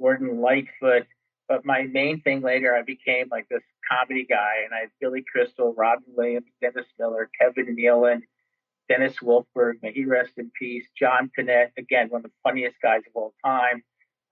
Gordon 0.00 0.40
Lightfoot. 0.40 1.08
But 1.48 1.66
my 1.66 1.88
main 1.90 2.20
thing 2.20 2.40
later, 2.40 2.72
I 2.72 2.82
became 2.82 3.26
like 3.32 3.48
this 3.48 3.64
comedy 3.90 4.24
guy, 4.30 4.62
and 4.64 4.72
I 4.72 4.82
had 4.82 4.90
Billy 5.00 5.24
Crystal, 5.28 5.74
Robin 5.76 6.04
Williams, 6.16 6.46
Dennis 6.60 6.86
Miller, 7.00 7.28
Kevin 7.40 7.74
Nealon, 7.76 8.20
Dennis 8.88 9.16
Wolfberg, 9.20 9.82
may 9.82 9.90
he 9.92 10.04
rest 10.04 10.34
in 10.36 10.52
peace, 10.56 10.86
John 10.96 11.32
Pinette, 11.36 11.72
again 11.76 12.10
one 12.10 12.20
of 12.24 12.30
the 12.30 12.36
funniest 12.44 12.76
guys 12.80 13.00
of 13.08 13.16
all 13.16 13.34
time. 13.44 13.82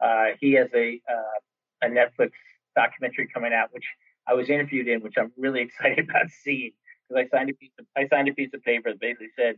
Uh, 0.00 0.37
he 0.40 0.52
has 0.52 0.68
a 0.73 1.00
uh, 1.11 1.85
a 1.85 1.88
Netflix 1.88 2.30
documentary 2.76 3.26
coming 3.35 3.52
out, 3.52 3.70
which 3.73 3.87
I 4.26 4.35
was 4.35 4.50
interviewed 4.50 4.88
in, 4.88 5.00
which 5.00 5.14
I'm 5.19 5.33
really 5.37 5.61
excited 5.67 6.09
about 6.09 6.31
seeing 6.43 6.73
because 7.09 7.25
I 7.25 7.37
signed 7.37 7.50
a 7.50 7.55
piece 7.55 7.73
of 7.79 7.87
I 7.97 8.09
signed 8.09 8.29
a 8.29 8.35
piece 8.35 8.50
of 8.55 8.62
paper 8.62 8.91
that 8.91 9.00
basically 9.00 9.29
said 9.37 9.57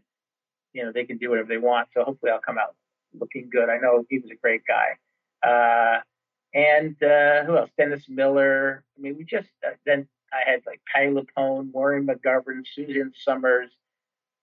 you 0.73 0.85
know 0.85 0.93
they 0.93 1.05
can 1.05 1.19
do 1.19 1.31
whatever 1.31 1.49
they 1.49 1.59
want. 1.59 1.89
So 1.95 2.05
hopefully 2.05 2.33
I'll 2.33 2.41
come 2.41 2.59
out 2.59 2.75
looking 3.19 3.49
good. 3.51 3.69
I 3.69 3.79
know 3.79 4.05
he 4.11 4.19
was 4.19 4.31
a 4.31 4.37
great 4.37 4.63
guy. 4.67 4.97
Uh, 5.43 6.01
and 6.53 7.01
uh, 7.03 7.45
who 7.45 7.57
else? 7.57 7.71
Dennis 7.77 8.05
Miller. 8.09 8.85
I 8.97 9.01
mean, 9.01 9.17
we 9.17 9.25
just 9.25 9.49
uh, 9.67 9.73
then 9.85 10.07
I 10.33 10.49
had 10.49 10.61
like 10.67 10.81
Patti 10.93 11.09
LuPone, 11.09 11.73
Maureen 11.73 12.07
McGovern, 12.07 12.63
Suzanne 12.75 13.13
Somers. 13.17 13.71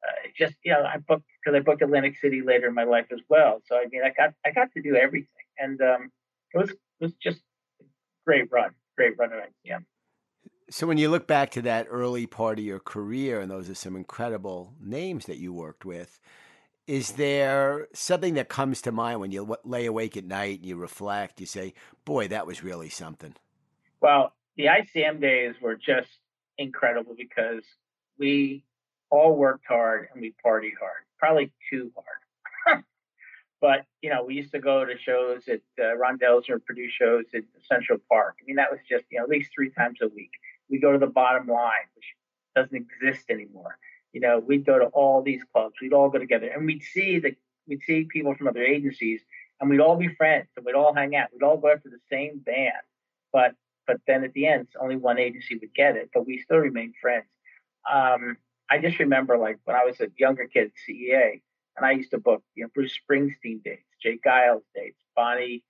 Uh, 0.06 0.30
just 0.38 0.56
you 0.63 0.72
know, 0.72 0.84
I 0.84 0.98
booked 0.98 1.25
because 1.44 1.56
I 1.56 1.62
booked 1.62 1.82
Atlantic 1.82 2.18
City 2.18 2.42
later 2.42 2.68
in 2.68 2.74
my 2.74 2.84
life 2.84 3.08
as 3.12 3.20
well. 3.30 3.62
So 3.66 3.75
I 3.75 3.86
mean, 3.92 4.01
I 4.04 4.10
got 4.10 4.34
I 4.46 4.51
got 4.51 4.72
to 4.74 4.82
do 4.82 4.96
everything, 4.96 5.28
and 5.58 5.82
um, 5.82 6.12
it 6.54 6.58
was 6.58 6.70
it 6.72 6.78
was 7.00 7.13
just 7.22 7.42
a 7.82 7.86
great 8.25 8.51
run, 8.51 8.72
great 8.98 9.18
run 9.18 9.32
at 9.32 9.50
ICM. 9.66 9.86
So 10.72 10.88
when 10.88 10.98
you 10.98 11.10
look 11.10 11.28
back 11.28 11.51
to 11.51 11.62
that 11.63 11.88
early 11.90 12.25
part 12.25 12.58
of 12.58 12.63
your 12.63 12.80
career, 12.80 13.42
and 13.42 13.51
those 13.51 13.70
are 13.70 13.75
some 13.75 13.98
incredible 13.98 14.74
names 14.80 15.25
that 15.25 15.36
you 15.36 15.51
worked 15.51 15.84
with, 15.84 16.18
is 16.88 17.12
there 17.12 17.90
something 17.94 18.36
that 18.36 18.48
comes 18.48 18.82
to 18.84 18.94
mind 18.94 19.20
when 19.20 19.32
you 19.32 19.58
lay 19.66 19.86
awake 19.86 20.16
at 20.16 20.24
night 20.24 20.60
and 20.60 20.66
you 20.66 20.78
reflect? 20.78 21.42
You 21.42 21.46
say, 21.46 21.74
"Boy, 22.06 22.30
that 22.30 22.48
was 22.48 22.63
really 22.63 22.88
something." 22.88 23.36
Well, 24.00 24.34
the 24.56 24.68
ICM 24.68 25.20
days 25.20 25.56
were 25.62 25.75
just 25.75 26.20
incredible 26.58 27.16
because 27.18 27.66
we 28.18 28.63
all 29.10 29.36
worked 29.36 29.68
hard 29.68 30.08
and 30.13 30.22
we 30.22 30.34
partied 30.44 30.78
hard, 30.80 31.04
probably 31.20 31.51
too 31.70 31.92
hard. 32.66 32.84
but 33.62 33.86
you 34.01 34.10
know, 34.10 34.24
we 34.24 34.36
used 34.36 34.54
to 34.54 34.60
go 34.60 34.86
to 34.86 34.98
shows 34.98 35.50
at 35.50 35.62
uh, 35.78 35.98
Ron 35.98 36.18
Delsner 36.18 36.63
produced 36.63 36.96
shows 36.96 37.25
at 37.36 37.44
Central 37.68 38.00
Park. 38.10 38.38
I 38.42 38.46
mean, 38.46 38.56
that 38.56 38.72
was 38.72 38.80
just 38.90 39.04
you 39.12 39.18
know 39.18 39.25
at 39.25 39.30
least 39.30 39.51
three 39.54 39.70
times 39.72 40.00
a 40.01 40.08
week. 40.08 40.32
We 40.72 40.80
go 40.80 40.92
to 40.92 40.98
the 40.98 41.08
Bottom 41.08 41.48
Line, 41.48 41.88
which 41.96 42.16
doesn't 42.56 42.75
exist 42.75 43.30
anymore. 43.30 43.78
You 44.13 44.22
know, 44.22 44.40
we'd 44.40 44.66
go 44.66 44.80
to 44.80 44.86
all 44.86 45.22
these 45.22 45.44
clubs. 45.54 45.75
We'd 45.82 45.94
all 45.94 46.10
go 46.10 46.18
together, 46.18 46.48
and 46.48 46.66
we'd 46.66 46.84
see 46.84 47.20
the 47.20 47.36
we'd 47.68 47.82
see 47.84 48.06
people 48.06 48.34
from 48.36 48.48
other 48.48 48.63
agencies, 48.63 49.22
and 49.60 49.70
we'd 49.70 49.80
all 49.80 49.96
be 49.96 50.08
friends, 50.16 50.48
and 50.58 50.66
we'd 50.66 50.75
all 50.75 50.94
hang 50.94 51.16
out. 51.16 51.30
We'd 51.32 51.44
all 51.44 51.58
go 51.58 51.72
after 51.72 51.90
the 51.90 52.00
same 52.10 52.40
band, 52.40 52.74
but 53.32 53.54
but 53.88 53.98
then 54.08 54.24
at 54.24 54.34
the 54.34 54.48
end, 54.48 54.68
only 54.80 54.96
one 54.96 55.20
agency 55.20 55.58
would 55.58 55.74
get 55.74 55.96
it, 55.96 56.10
but 56.13 56.25
we 56.25 56.40
still 56.40 56.58
remained 56.58 56.96
friends. 57.01 57.25
Um, 57.92 58.38
I 58.70 58.80
just 58.80 59.00
remember 59.00 59.38
like 59.38 59.60
when 59.66 59.75
I 59.75 59.84
was 59.84 60.00
a 60.00 60.08
younger 60.18 60.48
kid 60.48 60.68
at 60.68 60.72
CEA, 60.88 61.42
and 61.78 61.86
I 61.86 61.92
used 61.92 62.12
to 62.12 62.18
book, 62.18 62.44
you 62.56 62.63
know, 62.63 62.70
Bruce 62.74 62.98
Springsteen 62.98 63.63
dates, 63.63 63.84
J. 64.01 64.20
Geils 64.25 64.62
dates, 64.75 65.00
Bonnie 65.16 65.63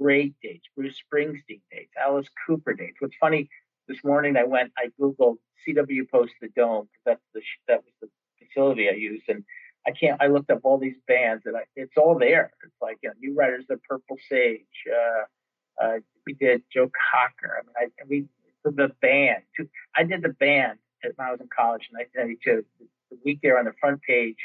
Raitt 0.00 0.34
dates, 0.42 0.66
Bruce 0.76 0.96
Springsteen 1.12 1.60
dates, 1.70 1.92
Alice 2.00 2.28
Cooper 2.46 2.74
dates. 2.74 2.96
What's 3.00 3.16
funny, 3.16 3.48
this 3.88 4.04
morning 4.04 4.36
I 4.36 4.44
went, 4.44 4.72
I 4.78 4.88
Googled 5.00 5.38
CW 5.66 6.10
Post 6.10 6.32
the 6.40 6.48
Dome 6.48 6.88
because 6.92 7.02
that's 7.04 7.24
the 7.34 7.40
that 7.68 7.82
was 7.84 7.92
the 8.02 8.08
facility 8.46 8.88
I 8.88 8.92
used, 8.92 9.24
and 9.28 9.44
I 9.86 9.92
can't. 9.92 10.20
I 10.22 10.26
looked 10.26 10.50
up 10.50 10.60
all 10.64 10.78
these 10.78 10.96
bands, 11.06 11.44
and 11.46 11.56
I, 11.56 11.62
it's 11.74 11.96
all 11.96 12.18
there. 12.18 12.52
It's 12.64 12.74
like 12.80 12.98
you 13.02 13.08
know, 13.08 13.14
New 13.20 13.34
Riders, 13.34 13.64
the 13.68 13.78
Purple 13.88 14.18
Sage. 14.28 14.60
Uh, 14.86 15.84
uh, 15.84 15.98
we 16.26 16.34
did 16.34 16.62
Joe 16.72 16.90
Cocker. 17.12 17.56
I 17.58 17.66
mean, 17.82 17.90
I 17.98 18.04
we 18.08 18.26
the 18.64 18.90
band. 19.00 19.42
I 19.96 20.04
did 20.04 20.22
the 20.22 20.28
band 20.28 20.78
when 21.02 21.26
I 21.26 21.30
was 21.30 21.40
in 21.40 21.48
college 21.56 21.88
in 21.90 21.96
1992. 21.96 22.64
The 23.10 23.18
week 23.24 23.40
there 23.42 23.58
on 23.58 23.64
the 23.64 23.72
front 23.80 24.02
page 24.02 24.36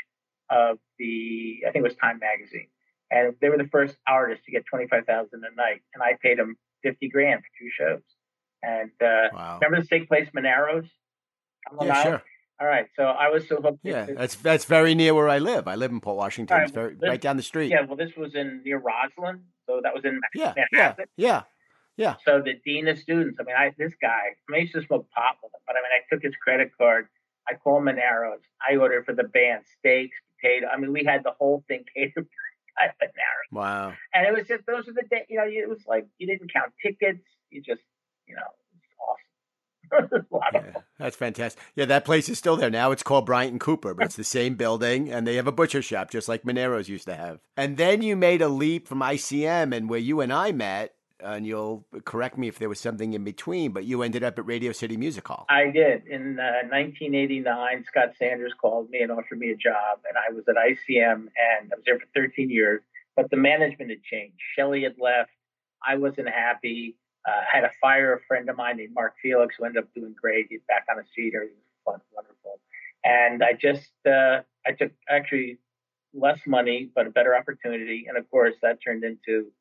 of 0.49 0.77
the, 0.99 1.63
I 1.67 1.71
think 1.71 1.83
it 1.83 1.89
was 1.89 1.95
Time 1.95 2.19
magazine, 2.19 2.67
and 3.11 3.35
they 3.41 3.49
were 3.49 3.57
the 3.57 3.69
first 3.71 3.97
artists 4.07 4.45
to 4.45 4.51
get 4.51 4.65
25,000 4.65 5.29
a 5.33 5.55
night, 5.55 5.81
and 5.93 6.01
I 6.01 6.17
paid 6.21 6.39
them 6.39 6.55
50 6.83 7.09
grand 7.09 7.41
for 7.41 7.47
two 7.59 7.69
shows. 7.77 8.01
And 8.63 8.91
uh, 9.01 9.29
wow. 9.33 9.59
remember 9.61 9.81
the 9.81 9.85
steak 9.85 10.07
place 10.07 10.27
Monero's? 10.35 10.87
Yeah, 11.81 12.03
sure. 12.03 12.23
All 12.61 12.67
right, 12.67 12.85
so 12.95 13.03
I 13.03 13.29
was 13.29 13.47
so 13.47 13.57
hooked. 13.57 13.79
Yeah, 13.83 14.05
that's 14.05 14.35
that's 14.35 14.65
very 14.65 14.95
near 14.95 15.13
where 15.13 15.27
I 15.27 15.39
live. 15.39 15.67
I 15.67 15.75
live 15.75 15.91
in 15.91 15.99
Port 15.99 16.17
Washington. 16.17 16.55
Right, 16.55 16.63
it's 16.63 16.71
very 16.71 16.93
this, 16.93 17.09
right 17.09 17.19
down 17.19 17.35
the 17.35 17.43
street. 17.43 17.71
Yeah, 17.71 17.85
well, 17.85 17.97
this 17.97 18.15
was 18.15 18.35
in 18.35 18.61
near 18.63 18.77
Roslyn, 18.77 19.41
so 19.65 19.81
that 19.83 19.93
was 19.93 20.05
in 20.05 20.21
yeah, 20.33 20.53
Manhattan. 20.55 21.05
Yeah, 21.17 21.25
yeah, 21.27 21.41
yeah. 21.97 22.15
So 22.23 22.41
the 22.41 22.53
dean 22.63 22.87
of 22.87 22.99
students. 22.99 23.37
I 23.39 23.43
mean, 23.43 23.55
I 23.57 23.73
this 23.77 23.93
guy. 24.01 24.07
I, 24.07 24.51
mean, 24.51 24.59
I 24.59 24.61
used 24.61 24.73
to 24.75 24.81
smoke 24.83 25.09
pot 25.11 25.37
with 25.41 25.51
him, 25.53 25.59
but 25.67 25.75
I 25.75 25.79
mean, 25.79 25.91
I 25.91 26.13
took 26.13 26.23
his 26.23 26.35
credit 26.41 26.71
card. 26.77 27.07
I 27.49 27.55
called 27.55 27.83
Monero's. 27.83 28.43
I 28.69 28.77
ordered 28.77 29.05
for 29.05 29.13
the 29.13 29.23
band 29.23 29.63
steaks, 29.79 30.15
potato. 30.39 30.67
I 30.67 30.77
mean, 30.77 30.93
we 30.93 31.03
had 31.03 31.23
the 31.23 31.33
whole 31.37 31.63
thing 31.67 31.83
catered. 31.95 32.27
Wow. 33.51 33.93
And 34.13 34.25
it 34.25 34.33
was 34.33 34.47
just 34.47 34.65
those 34.65 34.87
are 34.87 34.93
the 34.93 35.03
days. 35.09 35.25
You 35.29 35.37
know, 35.37 35.45
it 35.45 35.69
was 35.69 35.83
like 35.87 36.05
you 36.17 36.27
didn't 36.27 36.51
count 36.51 36.71
tickets. 36.81 37.23
You 37.49 37.61
just, 37.61 37.81
you 38.27 38.35
know, 38.35 38.41
yeah, 40.53 40.71
that's 40.99 41.15
fantastic. 41.15 41.61
Yeah, 41.75 41.85
that 41.85 42.05
place 42.05 42.29
is 42.29 42.37
still 42.37 42.55
there 42.55 42.69
now. 42.69 42.91
It's 42.91 43.03
called 43.03 43.25
Bryant 43.25 43.51
and 43.51 43.59
Cooper, 43.59 43.93
but 43.93 44.05
it's 44.05 44.15
the 44.15 44.23
same 44.23 44.55
building, 44.55 45.11
and 45.11 45.27
they 45.27 45.35
have 45.35 45.47
a 45.47 45.51
butcher 45.51 45.81
shop 45.81 46.09
just 46.11 46.27
like 46.27 46.43
Monero's 46.43 46.89
used 46.89 47.05
to 47.05 47.15
have. 47.15 47.39
And 47.57 47.77
then 47.77 48.01
you 48.01 48.15
made 48.15 48.41
a 48.41 48.49
leap 48.49 48.87
from 48.87 49.01
ICM, 49.01 49.75
and 49.75 49.89
where 49.89 49.99
you 49.99 50.21
and 50.21 50.33
I 50.33 50.51
met, 50.51 50.95
and 51.19 51.45
you'll 51.45 51.85
correct 52.05 52.37
me 52.37 52.47
if 52.47 52.59
there 52.59 52.69
was 52.69 52.79
something 52.79 53.13
in 53.13 53.23
between, 53.23 53.71
but 53.71 53.85
you 53.85 54.03
ended 54.03 54.23
up 54.23 54.37
at 54.37 54.45
Radio 54.45 54.71
City 54.71 54.97
Music 54.97 55.27
Hall. 55.27 55.45
I 55.49 55.69
did. 55.69 56.05
In 56.07 56.39
uh, 56.39 56.67
1989, 56.69 57.85
Scott 57.85 58.13
Sanders 58.17 58.53
called 58.59 58.89
me 58.89 59.01
and 59.01 59.11
offered 59.11 59.39
me 59.39 59.51
a 59.51 59.55
job, 59.55 59.99
and 60.07 60.17
I 60.17 60.33
was 60.33 60.43
at 60.47 60.55
ICM, 60.55 61.13
and 61.13 61.71
I 61.71 61.75
was 61.75 61.83
there 61.85 61.99
for 61.99 62.07
13 62.15 62.49
years. 62.49 62.81
But 63.15 63.29
the 63.29 63.37
management 63.37 63.91
had 63.91 64.03
changed. 64.03 64.39
Shelley 64.55 64.83
had 64.83 64.95
left. 64.99 65.29
I 65.85 65.95
wasn't 65.97 66.29
happy 66.29 66.95
uh, 67.25 67.41
had 67.51 67.61
to 67.61 67.69
fire 67.79 68.13
a 68.13 68.21
friend 68.27 68.49
of 68.49 68.57
mine 68.57 68.77
named 68.77 68.93
Mark 68.93 69.15
Felix, 69.21 69.55
who 69.57 69.65
ended 69.65 69.83
up 69.83 69.93
doing 69.93 70.15
great. 70.19 70.47
He's 70.49 70.61
back 70.67 70.85
on 70.89 70.97
the. 70.97 71.03
He 71.15 71.31
was 71.33 71.49
fun, 71.85 72.01
wonderful. 72.11 72.59
And 73.03 73.43
I 73.43 73.53
just, 73.53 73.91
uh, 74.05 74.41
I 74.65 74.71
took 74.77 74.91
actually 75.09 75.59
less 76.13 76.39
money, 76.45 76.89
but 76.93 77.07
a 77.07 77.09
better 77.09 77.35
opportunity. 77.35 78.05
And 78.07 78.17
of 78.17 78.29
course, 78.29 78.55
that 78.61 78.79
turned 78.83 79.03
into, 79.03 79.51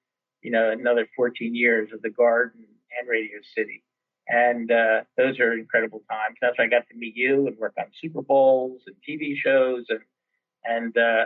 you 0.43 0.51
know, 0.51 0.71
another 0.71 1.09
14 1.17 1.55
years 1.55 1.91
of 1.93 2.03
the 2.03 2.11
Garden 2.11 2.65
and 2.99 3.09
Radio 3.09 3.39
City. 3.55 3.83
And 4.29 4.71
uh, 4.71 5.03
those 5.17 5.41
are 5.41 5.53
incredible 5.53 6.03
times. 6.11 6.39
That's 6.41 6.57
where 6.59 6.67
I 6.67 6.71
got 6.71 6.89
to 6.91 6.97
meet 6.97 7.17
you 7.17 7.47
and 7.49 7.57
work 7.59 7.75
on 7.79 7.87
Super 8.01 8.23
Bowls 8.23 8.83
and 8.87 8.97
TV 9.09 9.37
shows. 9.37 9.87
And, 9.89 10.01
and 10.65 10.97
uh, 10.97 11.25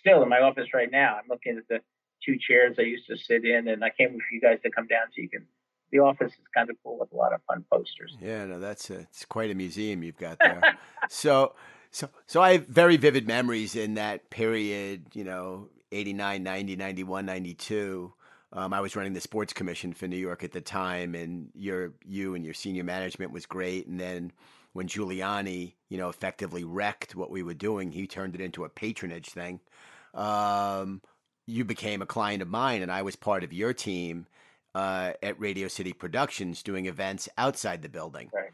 still 0.00 0.22
in 0.22 0.28
my 0.28 0.40
office 0.40 0.68
right 0.72 0.90
now, 0.90 1.16
I'm 1.16 1.28
looking 1.28 1.58
at 1.58 1.68
the 1.68 1.80
two 2.24 2.38
chairs 2.38 2.76
I 2.78 2.82
used 2.82 3.06
to 3.08 3.16
sit 3.16 3.44
in. 3.44 3.68
And 3.68 3.84
I 3.84 3.90
came 3.90 4.10
for 4.10 4.34
you 4.34 4.40
guys 4.40 4.58
to 4.64 4.70
come 4.70 4.86
down 4.86 5.08
so 5.08 5.20
you 5.20 5.28
can 5.28 5.46
the 5.90 6.00
office 6.00 6.32
is 6.32 6.46
kind 6.54 6.70
of 6.70 6.76
cool 6.82 6.98
with 6.98 7.12
a 7.12 7.16
lot 7.16 7.32
of 7.32 7.40
fun 7.48 7.64
posters. 7.70 8.16
Yeah, 8.20 8.44
no, 8.46 8.58
that's 8.58 8.90
a, 8.90 9.00
it's 9.00 9.24
quite 9.24 9.50
a 9.50 9.54
museum 9.54 10.02
you've 10.02 10.18
got 10.18 10.38
there. 10.38 10.78
so, 11.08 11.54
so, 11.90 12.08
so 12.26 12.42
I 12.42 12.52
have 12.52 12.66
very 12.66 12.96
vivid 12.96 13.26
memories 13.26 13.76
in 13.76 13.94
that 13.94 14.30
period. 14.30 15.06
You 15.14 15.24
know, 15.24 15.68
89, 15.92 16.42
90, 16.42 16.76
91, 16.76 17.26
92. 17.26 18.12
Um, 18.52 18.72
I 18.72 18.80
was 18.80 18.96
running 18.96 19.12
the 19.12 19.20
sports 19.20 19.52
commission 19.52 19.92
for 19.92 20.08
New 20.08 20.16
York 20.16 20.42
at 20.42 20.52
the 20.52 20.60
time, 20.60 21.14
and 21.14 21.50
your 21.54 21.92
you 22.06 22.34
and 22.34 22.44
your 22.44 22.54
senior 22.54 22.84
management 22.84 23.32
was 23.32 23.46
great. 23.46 23.86
And 23.86 24.00
then 24.00 24.32
when 24.72 24.88
Giuliani, 24.88 25.74
you 25.88 25.98
know, 25.98 26.08
effectively 26.08 26.64
wrecked 26.64 27.14
what 27.14 27.30
we 27.30 27.42
were 27.42 27.54
doing, 27.54 27.92
he 27.92 28.06
turned 28.06 28.34
it 28.34 28.40
into 28.40 28.64
a 28.64 28.68
patronage 28.68 29.28
thing. 29.28 29.60
Um, 30.14 31.02
you 31.46 31.64
became 31.64 32.00
a 32.00 32.06
client 32.06 32.42
of 32.42 32.48
mine, 32.48 32.82
and 32.82 32.90
I 32.90 33.02
was 33.02 33.16
part 33.16 33.44
of 33.44 33.52
your 33.52 33.72
team 33.72 34.26
uh, 34.74 35.12
at 35.22 35.40
Radio 35.40 35.68
City 35.68 35.92
Productions 35.92 36.62
doing 36.62 36.86
events 36.86 37.28
outside 37.38 37.82
the 37.82 37.88
building. 37.88 38.30
Right. 38.32 38.50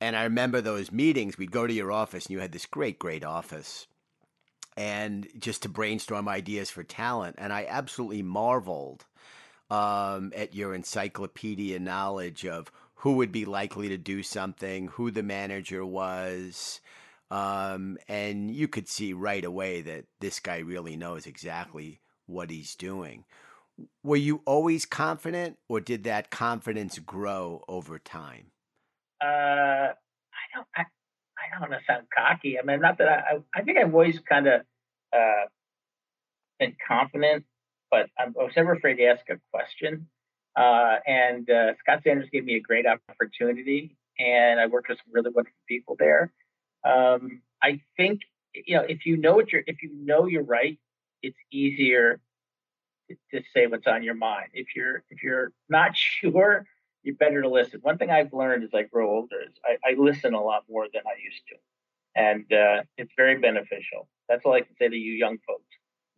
And 0.00 0.16
I 0.16 0.24
remember 0.24 0.60
those 0.60 0.92
meetings. 0.92 1.38
We'd 1.38 1.50
go 1.50 1.66
to 1.66 1.72
your 1.72 1.90
office, 1.90 2.26
and 2.26 2.32
you 2.32 2.40
had 2.40 2.52
this 2.52 2.66
great, 2.66 2.98
great 2.98 3.24
office, 3.24 3.86
and 4.76 5.26
just 5.38 5.62
to 5.62 5.68
brainstorm 5.68 6.28
ideas 6.28 6.70
for 6.70 6.84
talent. 6.84 7.36
And 7.38 7.52
I 7.52 7.66
absolutely 7.68 8.22
marveled 8.22 9.06
um, 9.70 10.32
at 10.36 10.54
your 10.54 10.74
encyclopedia 10.74 11.80
knowledge 11.80 12.46
of 12.46 12.70
who 12.94 13.14
would 13.14 13.32
be 13.32 13.44
likely 13.44 13.88
to 13.88 13.98
do 13.98 14.22
something, 14.22 14.88
who 14.88 15.10
the 15.10 15.22
manager 15.22 15.84
was. 15.84 16.80
Um, 17.30 17.98
and 18.08 18.50
you 18.50 18.68
could 18.68 18.88
see 18.88 19.12
right 19.12 19.44
away 19.44 19.82
that 19.82 20.06
this 20.20 20.40
guy 20.40 20.58
really 20.58 20.96
knows 20.96 21.26
exactly 21.26 22.00
what 22.26 22.50
he's 22.50 22.74
doing 22.74 23.24
were 24.02 24.16
you 24.16 24.42
always 24.44 24.86
confident 24.86 25.58
or 25.68 25.80
did 25.80 26.04
that 26.04 26.30
confidence 26.30 26.98
grow 26.98 27.62
over 27.68 27.98
time? 27.98 28.46
Uh, 29.22 29.26
I 29.26 30.44
don't, 30.54 30.66
I, 30.76 30.82
I 30.82 31.50
don't 31.60 31.70
want 31.70 31.72
to 31.72 31.92
sound 31.92 32.06
cocky. 32.16 32.58
I 32.58 32.64
mean, 32.64 32.80
not 32.80 32.98
that 32.98 33.08
I, 33.08 33.38
I 33.54 33.62
think 33.62 33.78
I've 33.78 33.92
always 33.92 34.18
kind 34.28 34.46
of 34.46 34.62
uh, 35.12 35.46
been 36.58 36.76
confident, 36.86 37.44
but 37.90 38.08
I 38.18 38.26
was 38.28 38.52
never 38.56 38.72
afraid 38.72 38.96
to 38.96 39.06
ask 39.06 39.22
a 39.30 39.38
question. 39.52 40.08
Uh, 40.56 40.96
and 41.06 41.48
uh, 41.50 41.72
Scott 41.80 42.00
Sanders 42.04 42.28
gave 42.32 42.44
me 42.44 42.56
a 42.56 42.60
great 42.60 42.84
opportunity, 42.86 43.96
and 44.18 44.58
I 44.58 44.66
worked 44.66 44.88
with 44.88 44.98
some 44.98 45.12
really 45.12 45.30
wonderful 45.30 45.56
people 45.68 45.94
there. 45.98 46.32
Um, 46.84 47.42
I 47.62 47.80
think 47.96 48.22
you 48.54 48.76
know 48.76 48.82
if 48.82 49.06
you 49.06 49.16
know 49.16 49.34
what 49.34 49.52
you're 49.52 49.62
if 49.66 49.82
you 49.82 49.90
know 49.94 50.26
you're 50.26 50.42
right, 50.42 50.78
it's 51.22 51.36
easier 51.52 52.20
to 53.08 53.42
say 53.54 53.66
what's 53.66 53.86
on 53.86 54.02
your 54.02 54.14
mind. 54.14 54.48
If 54.52 54.68
you're 54.74 55.02
if 55.10 55.22
you're 55.22 55.52
not 55.68 55.96
sure, 56.20 56.66
you're 57.02 57.16
better 57.16 57.42
to 57.42 57.48
listen. 57.48 57.80
One 57.82 57.98
thing 57.98 58.10
I've 58.10 58.32
learned 58.32 58.64
as 58.64 58.70
I 58.74 58.82
grow 58.82 59.10
older 59.10 59.40
is 59.42 59.54
I, 59.64 59.90
I 59.90 59.94
listen 59.98 60.34
a 60.34 60.42
lot 60.42 60.64
more 60.68 60.86
than 60.92 61.02
I 61.06 61.20
used 61.22 61.42
to, 61.48 61.56
and 62.20 62.44
uh, 62.52 62.82
it's 62.96 63.12
very 63.16 63.38
beneficial. 63.38 64.08
That's 64.28 64.42
all 64.44 64.54
I 64.54 64.60
can 64.60 64.76
say 64.78 64.88
to 64.88 64.96
you 64.96 65.12
young 65.12 65.38
folks. 65.46 65.64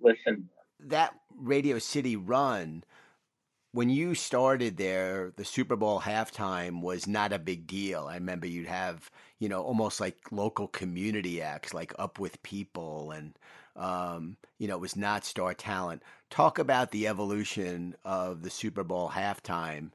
Listen. 0.00 0.48
That 0.80 1.14
Radio 1.36 1.78
City 1.78 2.16
run. 2.16 2.84
When 3.72 3.88
you 3.88 4.16
started 4.16 4.78
there, 4.78 5.32
the 5.36 5.44
Super 5.44 5.76
Bowl 5.76 6.00
halftime 6.00 6.80
was 6.80 7.06
not 7.06 7.32
a 7.32 7.38
big 7.38 7.68
deal. 7.68 8.08
I 8.10 8.14
remember 8.14 8.48
you'd 8.48 8.66
have, 8.66 9.12
you 9.38 9.48
know, 9.48 9.62
almost 9.62 10.00
like 10.00 10.16
local 10.32 10.66
community 10.66 11.40
acts, 11.40 11.72
like 11.72 11.92
Up 11.96 12.18
with 12.18 12.42
People 12.42 13.12
and 13.12 13.38
um, 13.80 14.36
you 14.58 14.68
know, 14.68 14.76
it 14.76 14.80
was 14.80 14.94
not 14.94 15.24
star 15.24 15.54
talent. 15.54 16.02
Talk 16.28 16.58
about 16.58 16.90
the 16.90 17.08
evolution 17.08 17.96
of 18.04 18.42
the 18.42 18.50
Super 18.50 18.84
Bowl 18.84 19.08
halftime, 19.08 19.90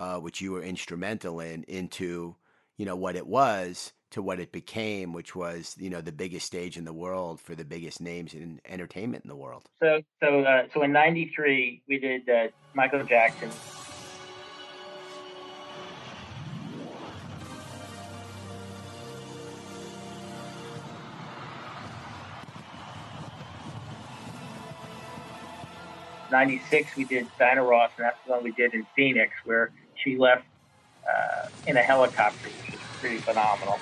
uh, 0.00 0.18
which 0.18 0.40
you 0.40 0.52
were 0.52 0.62
instrumental 0.62 1.40
in, 1.40 1.62
into 1.64 2.34
you 2.76 2.84
know 2.84 2.96
what 2.96 3.16
it 3.16 3.26
was 3.26 3.92
to 4.10 4.22
what 4.22 4.40
it 4.40 4.50
became, 4.50 5.12
which 5.12 5.36
was 5.36 5.76
you 5.78 5.88
know 5.88 6.00
the 6.00 6.12
biggest 6.12 6.46
stage 6.46 6.76
in 6.76 6.84
the 6.84 6.92
world 6.92 7.40
for 7.40 7.54
the 7.54 7.64
biggest 7.64 8.00
names 8.00 8.34
in 8.34 8.60
entertainment 8.68 9.24
in 9.24 9.28
the 9.28 9.36
world. 9.36 9.68
So, 9.80 10.02
so, 10.20 10.40
uh, 10.40 10.64
so 10.74 10.82
in 10.82 10.92
'93 10.92 11.82
we 11.88 11.98
did 11.98 12.28
uh, 12.28 12.48
Michael 12.74 13.04
Jackson 13.04 13.50
'96 26.30 26.96
we 26.96 27.04
did 27.04 27.26
Diana 27.38 27.62
Ross, 27.62 27.90
and 27.96 28.04
that's 28.04 28.18
the 28.24 28.32
one 28.32 28.42
we 28.42 28.52
did 28.52 28.74
in 28.74 28.86
Phoenix, 28.94 29.32
where 29.44 29.72
she 29.94 30.16
left 30.16 30.44
uh, 31.06 31.48
in 31.66 31.76
a 31.76 31.82
helicopter, 31.82 32.48
which 32.48 32.74
is 32.74 32.80
pretty 33.00 33.18
phenomenal. 33.18 33.78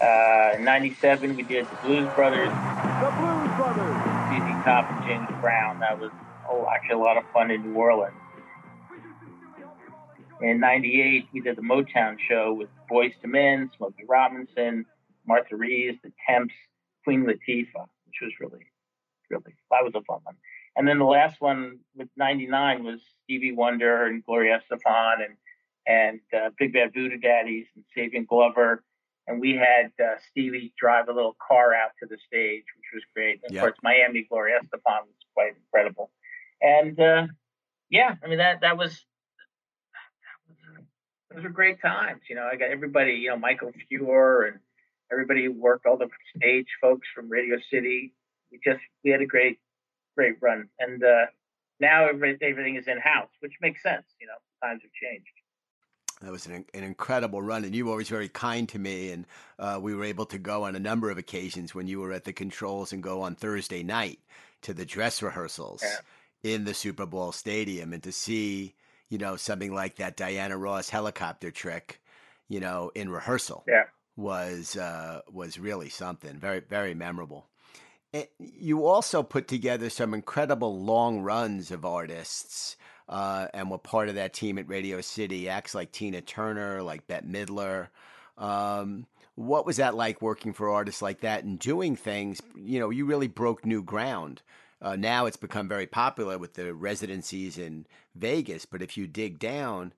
Uh, 0.00 0.56
97, 0.60 1.34
we 1.34 1.42
did 1.42 1.66
the 1.66 1.76
Blues 1.82 2.08
Brothers. 2.14 2.48
The 2.48 3.12
Blues 3.18 3.50
Brothers. 3.56 3.96
ZZ 4.30 4.64
Top 4.64 4.90
and 4.90 5.04
James 5.04 5.40
Brown. 5.40 5.80
That 5.80 5.98
was 5.98 6.12
oh, 6.48 6.68
actually 6.72 6.94
a 6.94 6.98
lot 6.98 7.16
of 7.16 7.24
fun 7.32 7.50
in 7.50 7.62
New 7.62 7.74
Orleans. 7.74 8.14
In 10.40 10.60
98, 10.60 11.26
we 11.32 11.40
did 11.40 11.56
the 11.56 11.62
Motown 11.62 12.16
show 12.28 12.54
with 12.54 12.68
Boyz 12.88 13.12
II 13.24 13.30
Men, 13.30 13.70
Smokey 13.76 14.04
Robinson, 14.08 14.86
Martha 15.28 15.56
Reeves, 15.56 15.98
The 16.02 16.12
Temps, 16.28 16.54
Queen 17.04 17.24
Latifah, 17.24 17.86
which 18.06 18.18
was 18.22 18.32
really, 18.40 18.66
really, 19.30 19.54
that 19.70 19.84
was 19.84 19.92
a 19.94 20.02
fun 20.02 20.20
one. 20.24 20.36
And 20.76 20.88
then 20.88 20.98
the 20.98 21.04
last 21.04 21.40
one 21.40 21.78
with 21.94 22.08
99 22.16 22.84
was 22.84 23.00
Stevie 23.24 23.52
Wonder 23.52 24.06
and 24.06 24.24
Gloria 24.24 24.60
Estefan 24.60 25.16
and, 25.24 25.36
and 25.86 26.20
uh, 26.34 26.50
Big 26.58 26.72
Bad 26.72 26.92
Voodoo 26.94 27.18
Daddies 27.18 27.66
and 27.76 27.84
Savion 27.96 28.26
Glover 28.26 28.82
and 29.28 29.40
we 29.40 29.52
had 29.52 29.92
uh, 30.02 30.16
Stevie 30.30 30.72
drive 30.78 31.08
a 31.08 31.12
little 31.12 31.36
car 31.46 31.74
out 31.74 31.90
to 32.00 32.08
the 32.08 32.16
stage, 32.26 32.64
which 32.76 32.94
was 32.94 33.02
great. 33.14 33.40
And 33.44 33.52
Yep. 33.52 33.62
Of 33.62 33.68
course, 33.68 33.78
Miami 33.82 34.26
Gloria 34.28 34.58
Estefan 34.60 35.02
was 35.02 35.26
quite 35.34 35.52
incredible. 35.54 36.10
And 36.62 36.98
uh, 36.98 37.26
yeah, 37.90 38.16
I 38.24 38.26
mean 38.26 38.38
that 38.38 38.62
that 38.62 38.78
was 38.78 39.04
those 41.30 41.44
were 41.44 41.50
great 41.50 41.80
times. 41.80 42.22
You 42.28 42.36
know, 42.36 42.48
I 42.50 42.56
got 42.56 42.70
everybody, 42.70 43.12
you 43.12 43.28
know, 43.28 43.36
Michael 43.36 43.70
Fure 43.88 44.46
and 44.46 44.60
everybody 45.12 45.48
worked, 45.48 45.86
all 45.86 45.96
the 45.96 46.08
stage 46.36 46.66
folks 46.80 47.06
from 47.14 47.28
Radio 47.28 47.56
City. 47.70 48.14
We 48.50 48.60
just 48.64 48.80
we 49.04 49.10
had 49.10 49.20
a 49.20 49.26
great 49.26 49.58
great 50.16 50.36
run, 50.40 50.68
and 50.78 51.02
uh, 51.02 51.26
now 51.80 52.08
every- 52.08 52.38
everything 52.42 52.76
is 52.76 52.88
in 52.88 52.98
house, 52.98 53.30
which 53.40 53.52
makes 53.60 53.82
sense. 53.82 54.04
You 54.20 54.26
know, 54.26 54.34
times 54.62 54.82
have 54.82 54.92
changed. 54.92 55.30
That 56.20 56.32
was 56.32 56.46
an, 56.46 56.64
an 56.74 56.82
incredible 56.82 57.40
run, 57.42 57.64
and 57.64 57.74
you 57.76 57.84
were 57.84 57.92
always 57.92 58.08
very 58.08 58.28
kind 58.28 58.68
to 58.70 58.78
me. 58.78 59.12
And 59.12 59.24
uh, 59.58 59.78
we 59.80 59.94
were 59.94 60.02
able 60.02 60.26
to 60.26 60.38
go 60.38 60.64
on 60.64 60.74
a 60.74 60.80
number 60.80 61.10
of 61.10 61.18
occasions 61.18 61.74
when 61.76 61.86
you 61.86 62.00
were 62.00 62.12
at 62.12 62.24
the 62.24 62.32
controls 62.32 62.92
and 62.92 63.00
go 63.02 63.22
on 63.22 63.36
Thursday 63.36 63.84
night 63.84 64.18
to 64.62 64.74
the 64.74 64.84
dress 64.84 65.22
rehearsals 65.22 65.84
in 66.42 66.64
the 66.64 66.74
Super 66.74 67.06
Bowl 67.06 67.30
stadium 67.30 67.92
and 67.92 68.02
to 68.02 68.10
see, 68.10 68.74
you 69.08 69.18
know, 69.18 69.36
something 69.36 69.72
like 69.72 69.94
that 69.96 70.16
Diana 70.16 70.56
Ross 70.56 70.88
helicopter 70.88 71.52
trick, 71.52 72.00
you 72.48 72.58
know, 72.58 72.90
in 72.96 73.08
rehearsal 73.10 73.62
Yeah. 73.68 73.84
Was 74.18 74.76
uh, 74.76 75.20
was 75.30 75.58
really 75.58 75.88
something 75.88 76.38
very 76.38 76.60
very 76.60 76.92
memorable. 76.92 77.46
And 78.12 78.26
you 78.38 78.86
also 78.86 79.22
put 79.22 79.48
together 79.48 79.88
some 79.90 80.12
incredible 80.12 80.82
long 80.82 81.20
runs 81.20 81.70
of 81.70 81.84
artists, 81.84 82.76
uh, 83.08 83.46
and 83.54 83.70
were 83.70 83.78
part 83.78 84.08
of 84.08 84.16
that 84.16 84.34
team 84.34 84.58
at 84.58 84.68
Radio 84.68 85.00
City. 85.00 85.48
Acts 85.48 85.74
like 85.74 85.92
Tina 85.92 86.20
Turner, 86.20 86.82
like 86.82 87.06
Bette 87.06 87.26
Midler. 87.26 87.88
Um, 88.36 89.06
what 89.36 89.64
was 89.64 89.76
that 89.76 89.94
like 89.94 90.20
working 90.20 90.52
for 90.52 90.68
artists 90.68 91.00
like 91.00 91.20
that 91.20 91.44
and 91.44 91.58
doing 91.58 91.94
things? 91.94 92.42
You 92.56 92.80
know, 92.80 92.90
you 92.90 93.06
really 93.06 93.28
broke 93.28 93.64
new 93.64 93.82
ground. 93.82 94.42
Uh, 94.82 94.96
now 94.96 95.26
it's 95.26 95.36
become 95.36 95.68
very 95.68 95.86
popular 95.86 96.38
with 96.38 96.54
the 96.54 96.74
residencies 96.74 97.58
in 97.58 97.86
Vegas, 98.14 98.64
but 98.64 98.82
if 98.82 98.96
you 98.96 99.06
dig 99.06 99.38
down, 99.38 99.92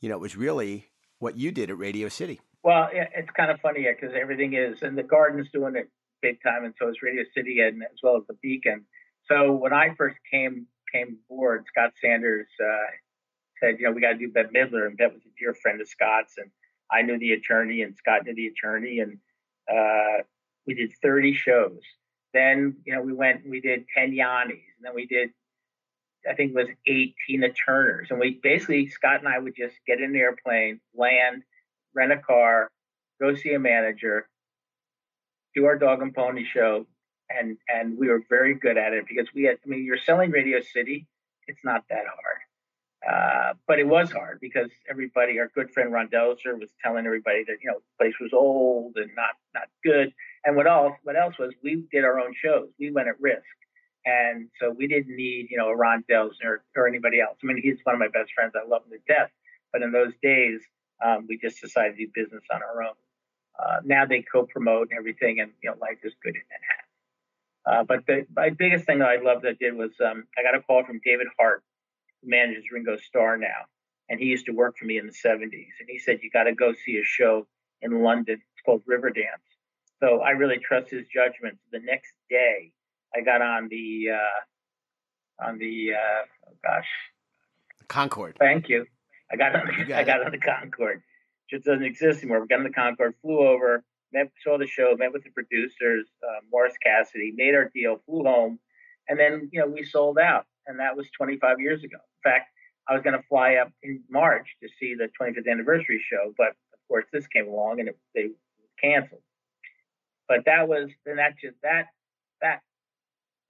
you 0.00 0.08
know, 0.08 0.14
it 0.14 0.20
was 0.20 0.36
really 0.36 0.86
what 1.18 1.36
you 1.36 1.50
did 1.50 1.70
at 1.70 1.78
Radio 1.78 2.08
City. 2.08 2.40
Well, 2.66 2.88
it's 2.92 3.30
kind 3.30 3.52
of 3.52 3.60
funny 3.60 3.86
because 3.86 4.12
everything 4.20 4.54
is, 4.54 4.82
and 4.82 4.98
the 4.98 5.04
Garden's 5.04 5.48
doing 5.52 5.76
it 5.76 5.88
big 6.20 6.42
time, 6.42 6.64
and 6.64 6.74
so 6.76 6.88
is 6.88 7.00
Radio 7.00 7.22
City, 7.32 7.60
and 7.60 7.80
as 7.84 8.00
well 8.02 8.16
as 8.16 8.24
the 8.26 8.34
Beacon. 8.42 8.84
So 9.30 9.52
when 9.52 9.72
I 9.72 9.94
first 9.96 10.16
came 10.28 10.66
came 10.92 11.18
aboard, 11.30 11.64
Scott 11.68 11.92
Sanders 12.02 12.48
uh, 12.60 12.90
said, 13.62 13.76
you 13.78 13.86
know, 13.86 13.92
we 13.92 14.00
got 14.00 14.14
to 14.14 14.18
do 14.18 14.32
Bette 14.32 14.48
Midler, 14.48 14.88
and 14.88 14.96
Bette 14.96 15.14
was 15.14 15.22
a 15.24 15.38
dear 15.38 15.54
friend 15.54 15.80
of 15.80 15.86
Scott's, 15.86 16.38
and 16.38 16.50
I 16.90 17.02
knew 17.02 17.16
the 17.20 17.34
attorney, 17.34 17.82
and 17.82 17.96
Scott 17.96 18.26
knew 18.26 18.34
the 18.34 18.48
attorney, 18.48 18.98
and 18.98 19.18
uh, 19.72 20.24
we 20.66 20.74
did 20.74 20.90
30 21.00 21.34
shows. 21.34 21.78
Then, 22.34 22.78
you 22.84 22.96
know, 22.96 23.00
we 23.00 23.12
went 23.12 23.48
we 23.48 23.60
did 23.60 23.84
10 23.96 24.10
Yannis, 24.10 24.50
and 24.50 24.82
then 24.82 24.92
we 24.92 25.06
did 25.06 25.30
I 26.28 26.34
think 26.34 26.50
it 26.50 26.56
was 26.56 26.68
18 26.84 27.14
Tina 27.28 27.48
Turners. 27.52 28.08
And 28.10 28.18
we 28.18 28.40
basically, 28.42 28.88
Scott 28.88 29.20
and 29.20 29.28
I 29.28 29.38
would 29.38 29.54
just 29.56 29.76
get 29.86 30.00
in 30.00 30.10
an 30.10 30.16
airplane, 30.16 30.80
land, 30.92 31.44
rent 31.96 32.12
a 32.12 32.18
car, 32.18 32.70
go 33.20 33.34
see 33.34 33.54
a 33.54 33.58
manager, 33.58 34.28
do 35.54 35.64
our 35.64 35.78
dog 35.78 36.02
and 36.02 36.14
pony 36.14 36.44
show. 36.44 36.86
And, 37.28 37.56
and 37.68 37.98
we 37.98 38.08
were 38.08 38.22
very 38.28 38.54
good 38.54 38.76
at 38.78 38.92
it 38.92 39.04
because 39.08 39.26
we 39.34 39.44
had, 39.44 39.56
I 39.64 39.68
mean, 39.68 39.84
you're 39.84 39.98
selling 39.98 40.30
Radio 40.30 40.60
City. 40.60 41.08
It's 41.48 41.64
not 41.64 41.82
that 41.90 42.04
hard. 42.06 42.40
Uh, 43.08 43.54
but 43.66 43.78
it 43.78 43.86
was 43.86 44.10
hard 44.10 44.38
because 44.40 44.70
everybody, 44.88 45.38
our 45.38 45.50
good 45.54 45.70
friend 45.72 45.92
Ron 45.92 46.08
Delsner 46.08 46.58
was 46.58 46.70
telling 46.84 47.06
everybody 47.06 47.44
that, 47.46 47.56
you 47.62 47.70
know, 47.70 47.78
the 47.78 48.04
place 48.04 48.14
was 48.20 48.32
old 48.32 48.96
and 48.96 49.10
not, 49.16 49.34
not 49.54 49.68
good. 49.84 50.12
And 50.44 50.56
what 50.56 50.66
else, 50.66 50.94
what 51.02 51.16
else 51.16 51.38
was 51.38 51.52
we 51.62 51.84
did 51.90 52.04
our 52.04 52.20
own 52.20 52.32
shows. 52.34 52.68
We 52.78 52.90
went 52.90 53.08
at 53.08 53.20
risk. 53.20 53.42
And 54.04 54.48
so 54.60 54.70
we 54.70 54.86
didn't 54.86 55.16
need, 55.16 55.48
you 55.50 55.58
know, 55.58 55.68
a 55.68 55.76
Ron 55.76 56.04
Delsner 56.08 56.44
or, 56.44 56.64
or 56.76 56.88
anybody 56.88 57.20
else. 57.20 57.38
I 57.42 57.46
mean, 57.46 57.60
he's 57.60 57.78
one 57.82 57.94
of 57.94 57.98
my 57.98 58.08
best 58.08 58.32
friends. 58.34 58.52
I 58.54 58.68
love 58.68 58.82
him 58.84 58.98
to 58.98 59.12
death. 59.12 59.30
But 59.72 59.82
in 59.82 59.90
those 59.90 60.12
days, 60.22 60.60
um, 61.04 61.26
we 61.28 61.38
just 61.38 61.60
decided 61.60 61.96
to 61.96 62.06
do 62.06 62.12
business 62.14 62.42
on 62.52 62.62
our 62.62 62.82
own. 62.82 62.94
Uh, 63.58 63.80
now 63.84 64.04
they 64.04 64.22
co-promote 64.22 64.88
and 64.90 64.98
everything, 64.98 65.40
and 65.40 65.52
you 65.62 65.70
know, 65.70 65.76
life 65.80 65.98
is 66.02 66.12
good 66.22 66.34
in 66.34 66.42
Manhattan. 66.50 66.86
Uh, 67.66 67.84
but 67.84 68.06
the 68.06 68.26
my 68.34 68.50
biggest 68.50 68.84
thing 68.84 69.00
that 69.00 69.08
I 69.08 69.16
loved 69.16 69.42
that 69.42 69.50
I 69.50 69.56
did 69.58 69.74
was 69.74 69.90
um, 70.04 70.24
I 70.38 70.42
got 70.42 70.54
a 70.54 70.62
call 70.62 70.84
from 70.84 71.00
David 71.04 71.26
Hart, 71.38 71.62
who 72.22 72.30
manages 72.30 72.64
Ringo 72.70 72.96
Starr 72.96 73.36
now, 73.38 73.66
and 74.08 74.20
he 74.20 74.26
used 74.26 74.46
to 74.46 74.52
work 74.52 74.76
for 74.78 74.84
me 74.84 74.98
in 74.98 75.06
the 75.06 75.12
'70s. 75.12 75.50
And 75.80 75.88
he 75.88 75.98
said 75.98 76.20
you 76.22 76.30
got 76.30 76.44
to 76.44 76.54
go 76.54 76.72
see 76.84 76.98
a 76.98 77.04
show 77.04 77.46
in 77.82 78.02
London. 78.02 78.34
It's 78.34 78.62
called 78.64 78.82
Riverdance. 78.86 79.42
So 80.00 80.20
I 80.20 80.30
really 80.30 80.58
trust 80.58 80.90
his 80.90 81.06
judgment. 81.08 81.58
The 81.72 81.80
next 81.80 82.12
day, 82.30 82.72
I 83.16 83.22
got 83.22 83.42
on 83.42 83.68
the 83.68 84.10
uh, 84.12 85.46
on 85.48 85.58
the 85.58 85.94
uh, 85.94 86.50
oh 86.50 86.56
gosh, 86.62 86.88
Concorde. 87.88 88.36
Thank 88.38 88.68
you. 88.68 88.86
I 89.30 89.36
got 89.36 89.54
on. 89.56 89.66
Got 89.88 89.98
I 89.98 90.04
got 90.04 90.24
on 90.24 90.32
the 90.32 90.38
Concorde. 90.38 91.02
Just 91.50 91.64
doesn't 91.64 91.84
exist 91.84 92.20
anymore. 92.20 92.40
We 92.40 92.48
got 92.48 92.58
on 92.58 92.64
the 92.64 92.70
Concorde, 92.70 93.14
flew 93.22 93.38
over, 93.38 93.84
met, 94.12 94.30
saw 94.42 94.58
the 94.58 94.66
show, 94.66 94.96
met 94.98 95.12
with 95.12 95.22
the 95.24 95.30
producers, 95.30 96.06
uh, 96.22 96.40
Morris 96.50 96.74
Cassidy, 96.82 97.32
made 97.36 97.54
our 97.54 97.70
deal, 97.74 98.00
flew 98.06 98.24
home, 98.24 98.58
and 99.08 99.18
then 99.18 99.48
you 99.52 99.60
know 99.60 99.66
we 99.66 99.84
sold 99.84 100.18
out, 100.18 100.46
and 100.66 100.80
that 100.80 100.96
was 100.96 101.06
25 101.16 101.60
years 101.60 101.84
ago. 101.84 101.96
In 101.96 102.30
fact, 102.30 102.50
I 102.88 102.94
was 102.94 103.02
going 103.02 103.16
to 103.16 103.22
fly 103.28 103.56
up 103.56 103.72
in 103.82 104.02
March 104.10 104.56
to 104.62 104.68
see 104.80 104.94
the 104.94 105.08
25th 105.20 105.50
anniversary 105.50 106.02
show, 106.08 106.32
but 106.36 106.48
of 106.48 106.88
course 106.88 107.04
this 107.12 107.26
came 107.26 107.48
along 107.48 107.80
and 107.80 107.88
it, 107.88 107.98
they 108.14 108.30
canceled. 108.80 109.22
But 110.28 110.44
that 110.46 110.68
was, 110.68 110.90
and 111.04 111.18
that 111.18 111.38
just 111.38 111.56
that 111.62 111.86
that 112.40 112.60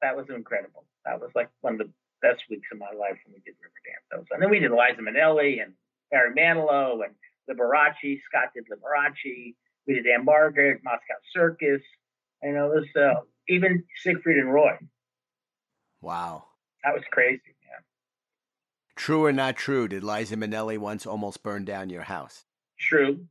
that 0.02 0.16
was 0.16 0.28
incredible. 0.28 0.84
That 1.04 1.20
was 1.20 1.30
like 1.34 1.48
one 1.60 1.74
of 1.74 1.78
the 1.78 1.90
best 2.26 2.42
weeks 2.50 2.68
of 2.72 2.78
my 2.78 2.86
life 2.86 3.18
when 3.24 3.34
we 3.34 3.40
did 3.44 3.54
Riverdance. 3.54 4.18
Was, 4.18 4.26
and 4.32 4.42
then 4.42 4.50
we 4.50 4.58
did 4.58 4.70
Liza 4.70 5.00
Minnelli 5.02 5.62
and 5.62 5.72
Barry 6.10 6.34
Manilow 6.34 7.04
and 7.04 7.14
Liberace. 7.48 8.20
Scott 8.26 8.50
did 8.54 8.64
Liberace. 8.70 9.54
We 9.86 9.94
did 9.94 10.06
Ann-Margret, 10.06 10.80
Moscow 10.84 11.14
Circus. 11.32 11.82
And 12.42 12.56
it 12.56 12.60
was 12.60 12.86
uh, 12.96 13.20
even 13.48 13.84
Siegfried 14.02 14.38
and 14.38 14.52
Roy. 14.52 14.76
Wow. 16.00 16.44
That 16.84 16.94
was 16.94 17.04
crazy. 17.10 17.40
Yeah. 17.62 17.80
True 18.96 19.24
or 19.24 19.32
not 19.32 19.56
true? 19.56 19.88
Did 19.88 20.04
Liza 20.04 20.36
Minnelli 20.36 20.78
once 20.78 21.06
almost 21.06 21.42
burn 21.42 21.64
down 21.64 21.90
your 21.90 22.02
house? 22.02 22.44
True. 22.78 23.26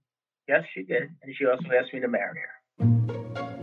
Yes, 0.47 0.63
she 0.73 0.83
did. 0.83 1.09
And 1.21 1.35
she 1.35 1.45
also 1.45 1.67
asked 1.77 1.93
me 1.93 1.99
to 1.99 2.07
marry 2.07 2.39
her. 2.39 3.54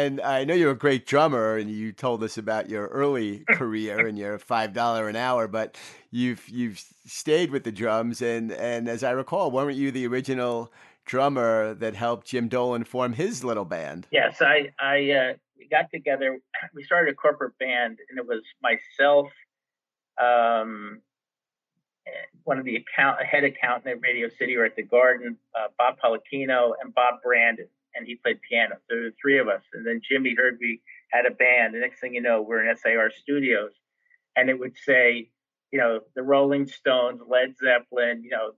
And 0.00 0.20
I 0.22 0.44
know 0.44 0.54
you're 0.54 0.70
a 0.70 0.76
great 0.76 1.06
drummer, 1.06 1.58
and 1.58 1.70
you 1.70 1.92
told 1.92 2.22
us 2.22 2.38
about 2.38 2.70
your 2.70 2.86
early 2.86 3.44
career 3.50 4.06
and 4.06 4.18
your 4.18 4.38
five 4.38 4.72
dollar 4.72 5.08
an 5.08 5.16
hour. 5.16 5.46
But 5.46 5.76
you've 6.10 6.48
you've 6.48 6.82
stayed 7.06 7.50
with 7.50 7.64
the 7.64 7.72
drums, 7.72 8.22
and 8.22 8.50
and 8.50 8.88
as 8.88 9.04
I 9.04 9.10
recall, 9.10 9.50
weren't 9.50 9.76
you 9.76 9.90
the 9.90 10.06
original 10.06 10.72
drummer 11.04 11.74
that 11.74 11.94
helped 11.94 12.26
Jim 12.28 12.48
Dolan 12.48 12.84
form 12.84 13.12
his 13.12 13.44
little 13.44 13.66
band? 13.66 14.06
Yes, 14.10 14.40
I 14.40 14.72
I 14.80 15.10
uh, 15.10 15.32
we 15.58 15.68
got 15.68 15.90
together. 15.90 16.38
We 16.74 16.82
started 16.82 17.12
a 17.12 17.14
corporate 17.14 17.58
band, 17.58 17.98
and 18.08 18.18
it 18.18 18.26
was 18.26 18.42
myself, 18.62 19.28
um, 20.18 21.00
one 22.44 22.58
of 22.58 22.64
the 22.64 22.76
account 22.76 23.22
head 23.22 23.44
accountant 23.44 23.96
at 23.96 24.00
Radio 24.02 24.28
City 24.38 24.56
or 24.56 24.64
at 24.64 24.76
the 24.76 24.82
Garden, 24.82 25.36
uh, 25.54 25.68
Bob 25.76 25.96
Policchino, 26.02 26.72
and 26.82 26.94
Bob 26.94 27.16
Brandon, 27.22 27.68
and 28.00 28.08
he 28.08 28.16
played 28.16 28.40
piano. 28.48 28.76
So 28.88 28.96
there 28.96 29.02
were 29.04 29.14
three 29.20 29.38
of 29.38 29.48
us, 29.48 29.62
and 29.72 29.86
then 29.86 30.00
Jimmy 30.06 30.34
heard 30.36 30.58
we 30.60 30.80
had 31.10 31.26
a 31.26 31.30
band. 31.30 31.74
The 31.74 31.78
next 31.78 32.00
thing 32.00 32.14
you 32.14 32.22
know, 32.22 32.42
we're 32.42 32.68
in 32.68 32.76
SAR 32.76 33.10
Studios, 33.22 33.72
and 34.36 34.48
it 34.48 34.58
would 34.58 34.76
say, 34.84 35.30
you 35.70 35.78
know, 35.78 36.00
the 36.16 36.22
Rolling 36.22 36.66
Stones, 36.66 37.20
Led 37.28 37.54
Zeppelin, 37.58 38.22
you 38.24 38.30
know, 38.30 38.52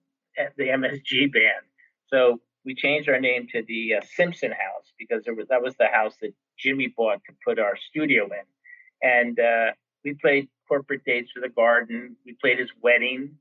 the 0.57 0.69
MSG 0.69 1.33
band. 1.33 1.67
So 2.07 2.41
we 2.65 2.75
changed 2.75 3.09
our 3.09 3.21
name 3.21 3.49
to 3.53 3.63
the 3.67 3.95
uh, 3.97 4.01
Simpson 4.15 4.53
House 4.53 4.93
because 4.99 5.25
there 5.25 5.35
was 5.35 5.49
that 5.49 5.63
was 5.63 5.75
the 5.77 5.89
house 5.89 6.15
that 6.23 6.33
Jimmy 6.59 6.93
bought 6.97 7.21
to 7.27 7.35
put 7.45 7.59
our 7.59 7.77
studio 7.77 8.27
in, 8.27 9.09
and 9.09 9.41
uh, 9.41 9.73
we 10.05 10.15
played 10.15 10.49
corporate 10.69 11.05
dates 11.05 11.33
for 11.33 11.41
the 11.41 11.49
Garden. 11.49 12.17
We 12.25 12.37
played 12.41 12.59
his 12.59 12.71
wedding, 12.81 13.37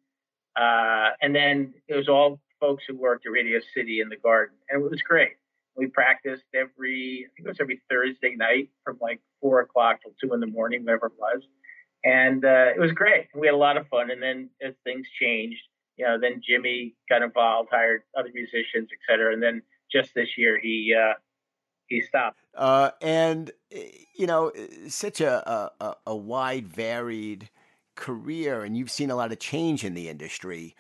uh, 0.56 1.12
and 1.22 1.36
then 1.36 1.76
it 1.88 1.96
was 1.96 2.10
all 2.10 2.40
folks 2.60 2.84
who 2.88 2.96
worked 2.96 3.26
at 3.26 3.32
Radio 3.32 3.60
City 3.74 4.02
in 4.02 4.10
the 4.10 4.18
Garden, 4.18 4.56
and 4.70 4.84
it 4.84 4.90
was 4.90 5.02
great. 5.02 5.34
We 5.78 5.88
practiced 5.88 6.44
every, 6.54 7.26
I 7.26 7.30
think 7.36 7.46
it 7.46 7.48
was 7.48 7.58
every 7.62 7.82
Thursday 7.90 8.36
night 8.36 8.70
from 8.84 8.98
like 9.02 9.22
four 9.40 9.62
o'clock 9.62 10.02
till 10.02 10.14
two 10.22 10.34
in 10.34 10.40
the 10.40 10.48
morning, 10.48 10.84
whatever 10.84 11.08
it 11.08 11.14
was, 11.18 11.42
and 12.04 12.44
uh, 12.44 12.72
it 12.76 12.80
was 12.80 12.92
great. 12.92 13.28
We 13.34 13.48
had 13.48 13.54
a 13.54 13.58
lot 13.58 13.78
of 13.78 13.88
fun. 13.88 14.12
And 14.12 14.22
then 14.22 14.50
as 14.62 14.74
things 14.84 15.08
changed, 15.20 15.62
you 15.98 16.06
know, 16.06 16.20
then 16.20 16.42
Jimmy 16.48 16.96
got 17.10 17.22
involved, 17.22 17.70
hired 17.72 18.02
other 18.18 18.30
musicians, 18.34 18.90
et 18.92 19.00
cetera. 19.10 19.34
And 19.34 19.42
then 19.42 19.62
just 19.92 20.14
this 20.14 20.30
year, 20.38 20.60
he 20.60 20.96
uh, 20.98 21.14
he 21.88 22.02
stopped. 22.02 22.40
Uh, 22.56 22.92
and 23.02 23.52
you 24.16 24.28
know, 24.28 24.52
such 24.88 25.22
a, 25.22 25.72
a 25.80 25.96
a 26.08 26.16
wide, 26.16 26.68
varied 26.68 27.50
career, 27.96 28.64
and 28.64 28.76
you've 28.76 28.92
seen 28.92 29.12
a 29.12 29.16
lot 29.16 29.32
of 29.32 29.40
change 29.40 29.84
in 29.84 29.94
the 29.94 30.10
industry. 30.10 30.76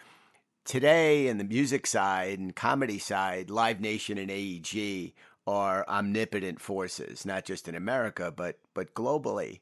Today, 0.63 1.27
in 1.27 1.37
the 1.37 1.43
music 1.43 1.87
side 1.87 2.37
and 2.37 2.55
comedy 2.55 2.99
side, 2.99 3.49
Live 3.49 3.79
Nation 3.81 4.17
and 4.17 4.29
AEG 4.29 5.13
are 5.47 5.87
omnipotent 5.87 6.61
forces, 6.61 7.25
not 7.25 7.45
just 7.45 7.67
in 7.67 7.75
America, 7.75 8.31
but 8.35 8.59
but 8.73 8.93
globally. 8.93 9.59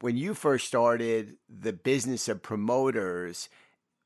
When 0.00 0.16
you 0.16 0.34
first 0.34 0.68
started 0.68 1.36
the 1.48 1.72
business 1.72 2.28
of 2.28 2.42
promoters, 2.42 3.48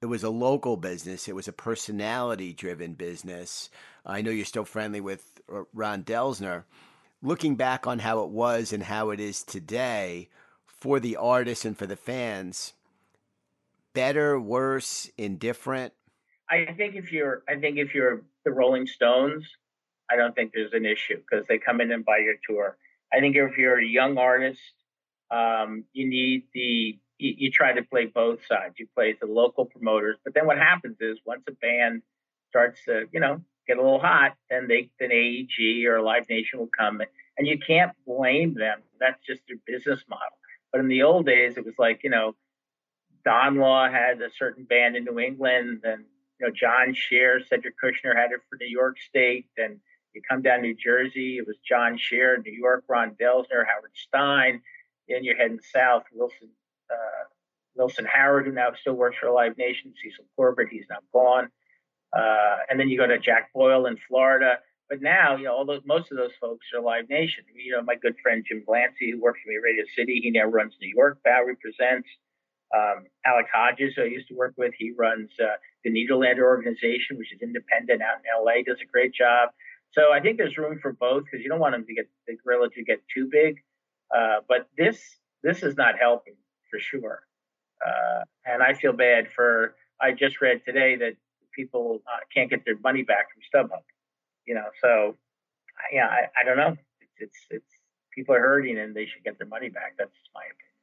it 0.00 0.06
was 0.06 0.24
a 0.24 0.30
local 0.30 0.76
business. 0.76 1.28
It 1.28 1.34
was 1.34 1.46
a 1.46 1.52
personality 1.52 2.52
driven 2.52 2.94
business. 2.94 3.70
I 4.04 4.22
know 4.22 4.30
you're 4.30 4.44
still 4.44 4.64
friendly 4.64 5.00
with 5.00 5.40
Ron 5.72 6.04
Delsner. 6.04 6.64
Looking 7.22 7.54
back 7.54 7.86
on 7.86 8.00
how 8.00 8.24
it 8.24 8.30
was 8.30 8.72
and 8.72 8.82
how 8.82 9.10
it 9.10 9.20
is 9.20 9.42
today 9.42 10.30
for 10.66 11.00
the 11.00 11.16
artists 11.16 11.64
and 11.64 11.76
for 11.76 11.86
the 11.86 11.96
fans, 11.96 12.72
better, 13.92 14.40
worse, 14.40 15.10
indifferent? 15.16 15.92
I 16.50 16.72
think 16.76 16.94
if 16.94 17.12
you're, 17.12 17.42
I 17.48 17.56
think 17.56 17.78
if 17.78 17.94
you're 17.94 18.22
the 18.44 18.50
Rolling 18.50 18.86
Stones, 18.86 19.46
I 20.10 20.16
don't 20.16 20.34
think 20.34 20.52
there's 20.52 20.72
an 20.72 20.84
issue 20.84 21.16
because 21.16 21.46
they 21.46 21.58
come 21.58 21.80
in 21.80 21.90
and 21.90 22.04
buy 22.04 22.18
your 22.18 22.34
tour. 22.48 22.76
I 23.12 23.20
think 23.20 23.36
if 23.36 23.56
you're 23.56 23.78
a 23.78 23.86
young 23.86 24.18
artist, 24.18 24.60
um, 25.30 25.84
you 25.92 26.08
need 26.08 26.44
the 26.52 26.98
you, 27.18 27.34
you 27.38 27.50
try 27.50 27.72
to 27.72 27.82
play 27.82 28.06
both 28.06 28.44
sides. 28.46 28.74
You 28.78 28.86
play 28.94 29.16
the 29.18 29.26
local 29.26 29.64
promoters, 29.64 30.18
but 30.24 30.34
then 30.34 30.46
what 30.46 30.58
happens 30.58 30.96
is 31.00 31.18
once 31.24 31.42
a 31.48 31.52
band 31.52 32.02
starts 32.48 32.84
to, 32.84 33.06
you 33.12 33.20
know, 33.20 33.40
get 33.66 33.78
a 33.78 33.82
little 33.82 34.00
hot, 34.00 34.34
then 34.50 34.68
they 34.68 34.90
then 35.00 35.10
AEG 35.10 35.86
or 35.86 36.00
Live 36.02 36.28
Nation 36.28 36.58
will 36.58 36.70
come, 36.76 37.00
and 37.38 37.46
you 37.46 37.58
can't 37.58 37.92
blame 38.06 38.54
them. 38.54 38.80
That's 39.00 39.24
just 39.26 39.42
their 39.48 39.58
business 39.66 40.04
model. 40.08 40.38
But 40.72 40.80
in 40.80 40.88
the 40.88 41.02
old 41.02 41.26
days, 41.26 41.56
it 41.56 41.64
was 41.64 41.74
like, 41.78 42.00
you 42.04 42.10
know, 42.10 42.34
Don 43.24 43.56
Law 43.56 43.88
had 43.88 44.20
a 44.20 44.30
certain 44.36 44.64
band 44.64 44.96
in 44.96 45.04
New 45.04 45.18
England, 45.18 45.82
and 45.84 46.04
you 46.40 46.46
know, 46.46 46.52
John 46.52 46.94
Scher, 46.94 47.46
Cedric 47.46 47.74
Kushner 47.82 48.16
had 48.16 48.32
it 48.32 48.40
for 48.48 48.56
New 48.60 48.68
York 48.68 48.96
State, 49.08 49.46
Then 49.56 49.80
you 50.14 50.22
come 50.28 50.42
down 50.42 50.62
New 50.62 50.74
Jersey, 50.74 51.38
it 51.38 51.46
was 51.46 51.56
John 51.68 51.98
Scher, 51.98 52.42
New 52.44 52.52
York, 52.52 52.84
Ron 52.88 53.16
Delsner, 53.20 53.64
Howard 53.66 53.92
Stein. 53.94 54.62
Then 55.08 55.24
you're 55.24 55.36
heading 55.36 55.60
south, 55.72 56.04
Wilson 56.12 56.50
uh, 56.90 57.24
Wilson 57.74 58.06
Howard, 58.06 58.46
who 58.46 58.52
now 58.52 58.72
still 58.80 58.94
works 58.94 59.16
for 59.20 59.30
Live 59.30 59.58
Nation, 59.58 59.92
Cecil 60.02 60.24
Corbett, 60.36 60.68
he's 60.70 60.86
now 60.88 60.98
gone. 61.12 61.48
Uh, 62.16 62.58
and 62.70 62.78
then 62.78 62.88
you 62.88 62.96
go 62.96 63.06
to 63.06 63.18
Jack 63.18 63.52
Boyle 63.52 63.86
in 63.86 63.98
Florida. 64.08 64.58
But 64.88 65.02
now, 65.02 65.36
you 65.36 65.44
know, 65.44 65.54
all 65.54 65.64
those 65.64 65.82
most 65.84 66.12
of 66.12 66.18
those 66.18 66.30
folks 66.40 66.66
are 66.74 66.80
Live 66.80 67.08
Nation. 67.08 67.44
You 67.54 67.72
know, 67.72 67.82
my 67.82 67.96
good 67.96 68.14
friend 68.22 68.44
Jim 68.46 68.62
Glancy, 68.68 69.10
who 69.10 69.20
works 69.20 69.40
for 69.42 69.48
me 69.48 69.56
at 69.56 69.62
Radio 69.62 69.84
City, 69.96 70.20
he 70.22 70.30
now 70.30 70.44
runs 70.44 70.74
New 70.80 70.92
York 70.94 71.18
Bowery 71.24 71.56
Presents. 71.56 72.08
Um, 72.74 73.06
Hodges, 73.52 73.94
who 73.96 74.02
I 74.02 74.06
used 74.06 74.28
to 74.28 74.34
work 74.34 74.54
with, 74.56 74.74
he 74.76 74.92
runs 74.96 75.30
uh, 75.40 75.54
the 75.84 75.90
Nederlander 75.90 76.42
organization, 76.42 77.18
which 77.18 77.32
is 77.32 77.40
independent 77.42 78.02
out 78.02 78.16
in 78.18 78.44
LA, 78.44 78.62
does 78.66 78.80
a 78.82 78.86
great 78.86 79.14
job. 79.14 79.50
So 79.92 80.12
I 80.12 80.20
think 80.20 80.38
there's 80.38 80.58
room 80.58 80.78
for 80.80 80.92
both 80.92 81.24
because 81.24 81.42
you 81.42 81.48
don't 81.48 81.60
want 81.60 81.74
them 81.74 81.86
to 81.86 81.94
get 81.94 82.08
the 82.26 82.36
gorilla 82.42 82.68
to 82.70 82.82
get 82.82 83.00
too 83.14 83.28
big. 83.30 83.62
Uh, 84.14 84.40
but 84.48 84.68
this 84.76 85.00
this 85.42 85.62
is 85.62 85.76
not 85.76 85.98
helping 86.00 86.34
for 86.70 86.78
sure. 86.78 87.22
Uh, 87.84 88.24
and 88.46 88.62
I 88.62 88.74
feel 88.74 88.92
bad 88.92 89.30
for. 89.30 89.76
I 90.00 90.12
just 90.12 90.40
read 90.40 90.62
today 90.64 90.96
that 90.96 91.14
people 91.54 92.02
uh, 92.06 92.18
can't 92.34 92.50
get 92.50 92.64
their 92.64 92.78
money 92.78 93.02
back 93.02 93.26
from 93.32 93.42
StubHub. 93.68 93.82
You 94.46 94.54
know, 94.54 94.66
so 94.80 95.16
yeah, 95.92 96.06
I, 96.06 96.26
I 96.40 96.44
don't 96.44 96.56
know. 96.56 96.76
It's, 97.00 97.12
it's 97.18 97.38
it's 97.50 97.72
people 98.14 98.34
are 98.34 98.40
hurting 98.40 98.78
and 98.78 98.94
they 98.94 99.06
should 99.06 99.24
get 99.24 99.38
their 99.38 99.46
money 99.46 99.68
back. 99.68 99.94
That's 99.98 100.16
my 100.34 100.42
opinion. 100.42 100.73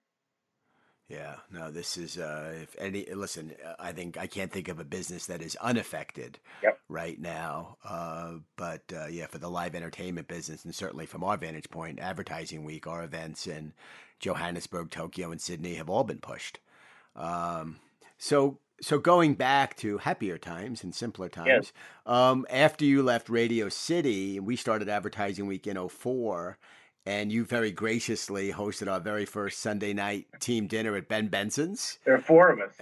Yeah, 1.11 1.35
no, 1.51 1.71
this 1.71 1.97
is 1.97 2.17
uh, 2.17 2.53
if 2.61 2.73
any. 2.79 3.05
Listen, 3.13 3.53
I 3.77 3.91
think 3.91 4.17
I 4.17 4.27
can't 4.27 4.49
think 4.49 4.69
of 4.69 4.79
a 4.79 4.85
business 4.85 5.25
that 5.25 5.41
is 5.41 5.57
unaffected 5.57 6.39
yep. 6.63 6.79
right 6.87 7.19
now. 7.19 7.75
Uh, 7.83 8.35
but 8.55 8.83
uh, 8.95 9.07
yeah, 9.07 9.27
for 9.27 9.37
the 9.37 9.49
live 9.49 9.75
entertainment 9.75 10.29
business, 10.29 10.63
and 10.63 10.73
certainly 10.73 11.05
from 11.05 11.23
our 11.23 11.35
vantage 11.35 11.69
point, 11.69 11.99
advertising 11.99 12.63
week, 12.63 12.87
our 12.87 13.03
events 13.03 13.45
in 13.45 13.73
Johannesburg, 14.21 14.89
Tokyo, 14.89 15.31
and 15.31 15.41
Sydney 15.41 15.75
have 15.75 15.89
all 15.89 16.05
been 16.05 16.19
pushed. 16.19 16.59
Um, 17.13 17.79
so, 18.17 18.59
so 18.79 18.97
going 18.97 19.33
back 19.33 19.75
to 19.77 19.97
happier 19.97 20.37
times 20.37 20.81
and 20.81 20.95
simpler 20.95 21.27
times, 21.27 21.47
yes. 21.47 21.73
um, 22.05 22.45
after 22.49 22.85
you 22.85 23.03
left 23.03 23.29
Radio 23.29 23.67
City, 23.67 24.39
we 24.39 24.55
started 24.55 24.87
advertising 24.87 25.45
week 25.45 25.67
in 25.67 25.89
04 25.89 26.57
and 27.05 27.31
you 27.31 27.45
very 27.45 27.71
graciously 27.71 28.51
hosted 28.51 28.91
our 28.91 28.99
very 28.99 29.25
first 29.25 29.59
Sunday 29.59 29.93
night 29.93 30.27
team 30.39 30.67
dinner 30.67 30.95
at 30.95 31.07
Ben 31.07 31.27
Benson's. 31.27 31.99
There 32.05 32.13
are 32.13 32.21
four 32.21 32.49
of 32.49 32.59
us. 32.59 32.75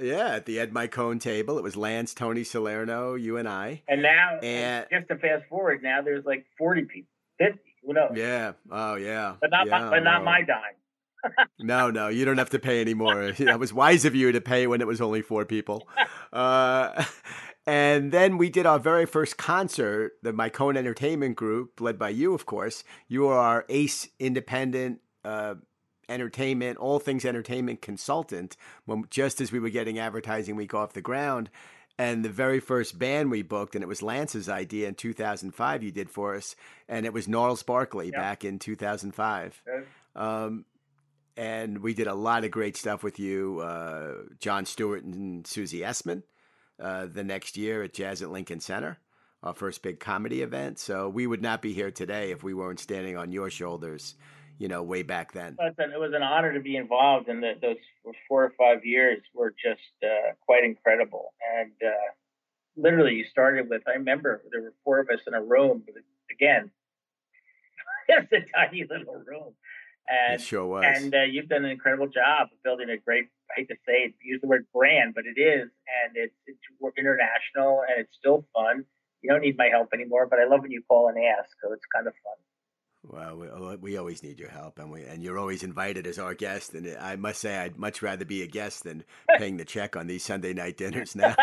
Yeah, 0.00 0.34
at 0.34 0.46
the 0.46 0.60
Ed 0.60 0.72
Micone 0.72 1.20
table. 1.20 1.56
It 1.56 1.64
was 1.64 1.76
Lance, 1.76 2.12
Tony 2.12 2.44
Salerno, 2.44 3.14
you 3.14 3.38
and 3.38 3.48
I. 3.48 3.82
And 3.88 4.02
now, 4.02 4.38
and, 4.42 4.86
just 4.92 5.08
to 5.08 5.16
fast 5.16 5.48
forward, 5.48 5.82
now 5.82 6.02
there's 6.02 6.24
like 6.26 6.44
40 6.58 6.82
people, 6.82 7.10
50, 7.38 7.58
who 7.82 7.94
knows? 7.94 8.12
Yeah. 8.14 8.52
Oh, 8.70 8.96
yeah. 8.96 9.36
But 9.40 9.50
not, 9.50 9.66
yeah, 9.66 9.78
my, 9.78 9.90
but 9.90 10.04
not 10.04 10.24
my 10.24 10.42
dime. 10.42 11.46
no, 11.58 11.90
no, 11.90 12.08
you 12.08 12.24
don't 12.24 12.38
have 12.38 12.50
to 12.50 12.58
pay 12.58 12.80
anymore. 12.80 13.32
That 13.38 13.58
was 13.58 13.72
wise 13.72 14.04
of 14.04 14.14
you 14.14 14.32
to 14.32 14.40
pay 14.40 14.66
when 14.66 14.80
it 14.80 14.86
was 14.86 15.00
only 15.00 15.22
four 15.22 15.44
people. 15.44 15.88
Uh, 16.32 17.04
and 17.66 18.12
then 18.12 18.38
we 18.38 18.48
did 18.50 18.66
our 18.66 18.78
very 18.78 19.06
first 19.06 19.36
concert, 19.36 20.12
the 20.22 20.32
Micone 20.32 20.76
Entertainment 20.76 21.36
Group, 21.36 21.80
led 21.80 21.98
by 21.98 22.10
you, 22.10 22.34
of 22.34 22.46
course. 22.46 22.84
You 23.08 23.26
are 23.26 23.38
our 23.38 23.64
ace 23.68 24.08
independent 24.18 25.00
uh, 25.24 25.56
entertainment, 26.08 26.78
all 26.78 26.98
things 27.00 27.24
entertainment 27.24 27.82
consultant, 27.82 28.56
when, 28.84 29.04
just 29.10 29.40
as 29.40 29.50
we 29.50 29.58
were 29.58 29.70
getting 29.70 29.98
Advertising 29.98 30.54
Week 30.56 30.72
off 30.74 30.92
the 30.92 31.00
ground. 31.00 31.50
And 31.98 32.24
the 32.24 32.28
very 32.28 32.60
first 32.60 32.98
band 32.98 33.30
we 33.30 33.42
booked, 33.42 33.74
and 33.74 33.82
it 33.82 33.88
was 33.88 34.02
Lance's 34.02 34.48
idea 34.48 34.86
in 34.86 34.94
2005, 34.94 35.82
you 35.82 35.90
did 35.90 36.10
for 36.10 36.34
us, 36.36 36.54
and 36.88 37.06
it 37.06 37.12
was 37.12 37.26
Gnarls 37.26 37.62
Barkley 37.62 38.10
Yeah. 38.12 38.20
back 38.20 38.44
in 38.44 38.58
2005. 38.58 39.62
Um, 40.14 40.66
and 41.38 41.78
we 41.82 41.94
did 41.94 42.06
a 42.06 42.14
lot 42.14 42.44
of 42.44 42.50
great 42.50 42.76
stuff 42.76 43.02
with 43.02 43.18
you, 43.18 43.60
uh, 43.60 44.14
Jon 44.40 44.66
Stewart 44.66 45.04
and 45.04 45.46
Susie 45.46 45.80
Essman, 45.80 46.22
uh, 46.80 47.06
the 47.06 47.24
next 47.24 47.56
year 47.56 47.82
at 47.82 47.94
Jazz 47.94 48.22
at 48.22 48.30
Lincoln 48.30 48.60
Center, 48.60 48.98
our 49.42 49.54
first 49.54 49.82
big 49.82 50.00
comedy 50.00 50.42
event. 50.42 50.78
So 50.78 51.08
we 51.08 51.26
would 51.26 51.42
not 51.42 51.62
be 51.62 51.72
here 51.72 51.90
today 51.90 52.30
if 52.30 52.42
we 52.42 52.54
weren't 52.54 52.80
standing 52.80 53.16
on 53.16 53.32
your 53.32 53.50
shoulders, 53.50 54.14
you 54.58 54.68
know, 54.68 54.82
way 54.82 55.02
back 55.02 55.32
then. 55.32 55.56
It 55.58 56.00
was 56.00 56.12
an 56.14 56.22
honor 56.22 56.52
to 56.52 56.60
be 56.60 56.76
involved, 56.76 57.28
and 57.28 57.42
the, 57.42 57.54
those 57.60 57.76
four 58.28 58.44
or 58.44 58.52
five 58.58 58.84
years 58.84 59.20
were 59.34 59.50
just 59.50 59.80
uh, 60.02 60.32
quite 60.44 60.64
incredible. 60.64 61.32
And 61.58 61.72
uh, 61.84 62.12
literally, 62.76 63.14
you 63.14 63.24
started 63.30 63.68
with 63.68 63.82
I 63.86 63.92
remember 63.92 64.42
there 64.50 64.62
were 64.62 64.74
four 64.84 65.00
of 65.00 65.08
us 65.08 65.20
in 65.26 65.34
a 65.34 65.42
room. 65.42 65.82
Again, 66.30 66.70
it's 68.08 68.32
a 68.32 68.40
tiny 68.54 68.84
little 68.88 69.22
room, 69.26 69.54
and 70.08 70.40
It 70.40 70.44
sure 70.44 70.66
was. 70.66 70.84
and 70.86 71.14
uh, 71.14 71.22
you've 71.22 71.48
done 71.48 71.64
an 71.64 71.70
incredible 71.70 72.06
job 72.08 72.48
of 72.52 72.62
building 72.62 72.90
a 72.90 72.96
great. 72.98 73.26
I 73.50 73.60
hate 73.60 73.68
to 73.68 73.76
say 73.86 74.10
it, 74.10 74.14
use 74.22 74.40
the 74.40 74.48
word 74.48 74.66
brand, 74.74 75.14
but 75.14 75.24
it 75.26 75.38
is, 75.40 75.70
and 75.86 76.10
it's 76.14 76.34
it's 76.46 76.58
international, 76.98 77.82
and 77.88 78.00
it's 78.00 78.14
still 78.16 78.46
fun. 78.54 78.84
You 79.22 79.30
don't 79.30 79.40
need 79.42 79.56
my 79.56 79.68
help 79.68 79.90
anymore, 79.94 80.26
but 80.28 80.38
I 80.38 80.44
love 80.46 80.62
when 80.62 80.70
you 80.70 80.82
call 80.88 81.08
and 81.08 81.16
ask, 81.18 81.50
so 81.62 81.72
it's 81.72 81.84
kind 81.94 82.06
of 82.06 82.14
fun. 82.22 82.38
Well, 83.08 83.36
we, 83.36 83.48
uh, 83.48 83.76
we 83.76 83.96
always 83.96 84.22
need 84.22 84.40
your 84.40 84.48
help, 84.48 84.78
and 84.78 84.90
we 84.90 85.04
and 85.04 85.22
you're 85.22 85.38
always 85.38 85.62
invited 85.62 86.06
as 86.06 86.18
our 86.18 86.34
guest. 86.34 86.74
And 86.74 86.96
I 87.00 87.16
must 87.16 87.40
say, 87.40 87.56
I'd 87.56 87.78
much 87.78 88.02
rather 88.02 88.24
be 88.24 88.42
a 88.42 88.46
guest 88.46 88.84
than 88.84 89.04
paying 89.38 89.58
the 89.58 89.64
check 89.64 89.96
on 89.96 90.08
these 90.08 90.24
Sunday 90.24 90.52
night 90.52 90.76
dinners 90.76 91.14
now. 91.14 91.36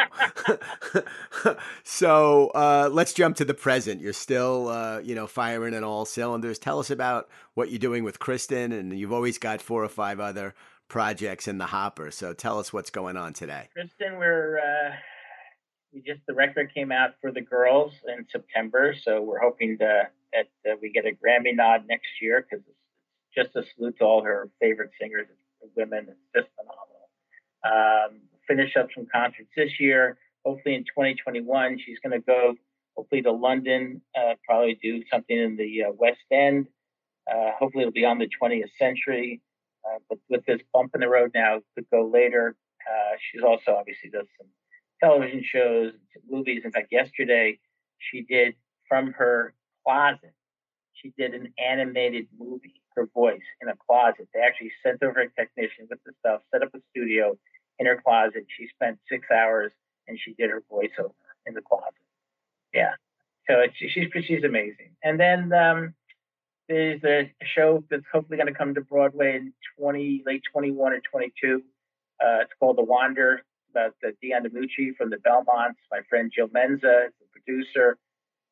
so 1.83 2.47
uh, 2.49 2.89
let's 2.91 3.13
jump 3.13 3.37
to 3.37 3.45
the 3.45 3.53
present. 3.53 4.01
You're 4.01 4.13
still, 4.13 4.67
uh, 4.67 4.99
you 4.99 5.15
know, 5.15 5.25
firing 5.25 5.73
on 5.73 5.83
all 5.83 6.05
cylinders. 6.05 6.59
Tell 6.59 6.79
us 6.79 6.89
about 6.89 7.29
what 7.53 7.69
you're 7.69 7.79
doing 7.79 8.03
with 8.03 8.19
Kristin, 8.19 8.77
and 8.77 8.97
you've 8.97 9.13
always 9.13 9.37
got 9.37 9.61
four 9.61 9.83
or 9.83 9.89
five 9.89 10.19
other 10.19 10.55
projects 10.89 11.47
in 11.47 11.59
the 11.59 11.67
hopper. 11.67 12.11
So 12.11 12.33
tell 12.33 12.59
us 12.59 12.73
what's 12.73 12.89
going 12.89 13.15
on 13.15 13.33
today. 13.33 13.69
Kristin, 13.77 14.19
we're 14.19 14.59
uh, 14.59 14.95
we 15.93 16.01
just 16.01 16.21
the 16.27 16.33
record 16.33 16.73
came 16.73 16.91
out 16.91 17.11
for 17.21 17.31
the 17.31 17.41
girls 17.41 17.93
in 18.07 18.25
September, 18.31 18.95
so 19.03 19.21
we're 19.21 19.39
hoping 19.39 19.77
to, 19.77 20.03
that 20.33 20.71
uh, 20.71 20.75
we 20.81 20.91
get 20.91 21.05
a 21.05 21.11
Grammy 21.11 21.55
nod 21.55 21.85
next 21.87 22.21
year 22.21 22.45
because 22.45 22.65
it's 22.67 22.77
just 23.35 23.55
a 23.55 23.63
salute 23.75 23.97
to 23.99 24.05
all 24.05 24.23
her 24.23 24.49
favorite 24.59 24.91
singers, 24.99 25.27
and 25.61 25.71
women. 25.75 26.07
It's 26.09 26.19
just 26.35 26.47
phenomenal. 26.55 27.03
Um, 27.63 28.21
finish 28.47 28.75
up 28.75 28.87
some 28.95 29.07
concerts 29.11 29.49
this 29.55 29.79
year. 29.79 30.17
Hopefully 30.45 30.75
in 30.75 30.83
2021, 30.83 31.79
she's 31.85 31.97
going 32.03 32.19
to 32.19 32.25
go 32.25 32.55
hopefully 32.95 33.21
to 33.21 33.31
London, 33.31 34.01
uh, 34.15 34.33
probably 34.45 34.77
do 34.81 35.03
something 35.11 35.37
in 35.37 35.57
the 35.57 35.83
uh, 35.83 35.91
West 35.97 36.19
End. 36.31 36.67
Uh, 37.31 37.51
hopefully 37.57 37.83
it'll 37.83 37.93
be 37.93 38.05
on 38.05 38.19
the 38.19 38.29
20th 38.41 38.69
century. 38.77 39.41
Uh, 39.85 39.99
but 40.09 40.19
with 40.29 40.45
this 40.45 40.59
bump 40.73 40.91
in 40.93 41.01
the 41.01 41.09
road 41.09 41.31
now, 41.33 41.59
could 41.75 41.85
go 41.91 42.07
later. 42.07 42.55
Uh, 42.87 43.15
she's 43.31 43.41
also 43.41 43.75
obviously 43.77 44.09
does 44.09 44.27
some 44.37 44.47
television 45.01 45.43
shows, 45.43 45.93
movies. 46.29 46.61
In 46.63 46.71
fact, 46.71 46.87
yesterday 46.91 47.59
she 47.97 48.21
did 48.21 48.55
from 48.87 49.13
her 49.13 49.53
closet. 49.85 50.33
She 50.93 51.13
did 51.17 51.33
an 51.33 51.53
animated 51.57 52.27
movie, 52.37 52.81
her 52.95 53.07
voice 53.13 53.41
in 53.61 53.67
a 53.67 53.75
closet. 53.75 54.27
They 54.33 54.39
actually 54.39 54.71
sent 54.83 55.03
over 55.03 55.19
a 55.19 55.29
technician 55.29 55.87
with 55.89 55.99
the 56.05 56.13
stuff, 56.19 56.41
set 56.51 56.63
up 56.63 56.73
a 56.73 56.79
studio 56.91 57.37
in 57.79 57.87
her 57.87 57.99
closet. 58.03 58.45
She 58.57 58.67
spent 58.67 58.99
six 59.09 59.27
hours 59.31 59.71
and 60.07 60.19
she 60.23 60.33
did 60.33 60.49
her 60.49 60.63
voiceover 60.71 61.13
in 61.45 61.53
the 61.53 61.61
closet. 61.61 61.93
Yeah. 62.73 62.93
So 63.49 63.63
she's 63.75 64.07
she's 64.25 64.43
amazing. 64.43 64.95
And 65.03 65.19
then 65.19 65.51
um, 65.51 65.93
there's 66.69 67.03
a 67.03 67.31
show 67.55 67.83
that's 67.89 68.03
hopefully 68.11 68.37
going 68.37 68.51
to 68.51 68.57
come 68.57 68.73
to 68.75 68.81
Broadway 68.81 69.35
in 69.35 69.53
20 69.77 70.23
late 70.25 70.43
21 70.51 70.93
or 70.93 71.01
22. 71.11 71.61
Uh, 72.21 72.41
it's 72.41 72.51
called 72.59 72.77
The 72.77 72.83
Wander 72.83 73.41
about 73.71 73.95
the 74.01 74.13
Dion 74.21 74.43
DiMucci 74.43 74.95
from 74.95 75.09
the 75.09 75.17
Belmonts. 75.17 75.79
My 75.91 76.01
friend 76.09 76.31
Jill 76.33 76.47
Menza 76.47 77.07
is 77.07 77.13
the 77.19 77.27
producer, 77.31 77.97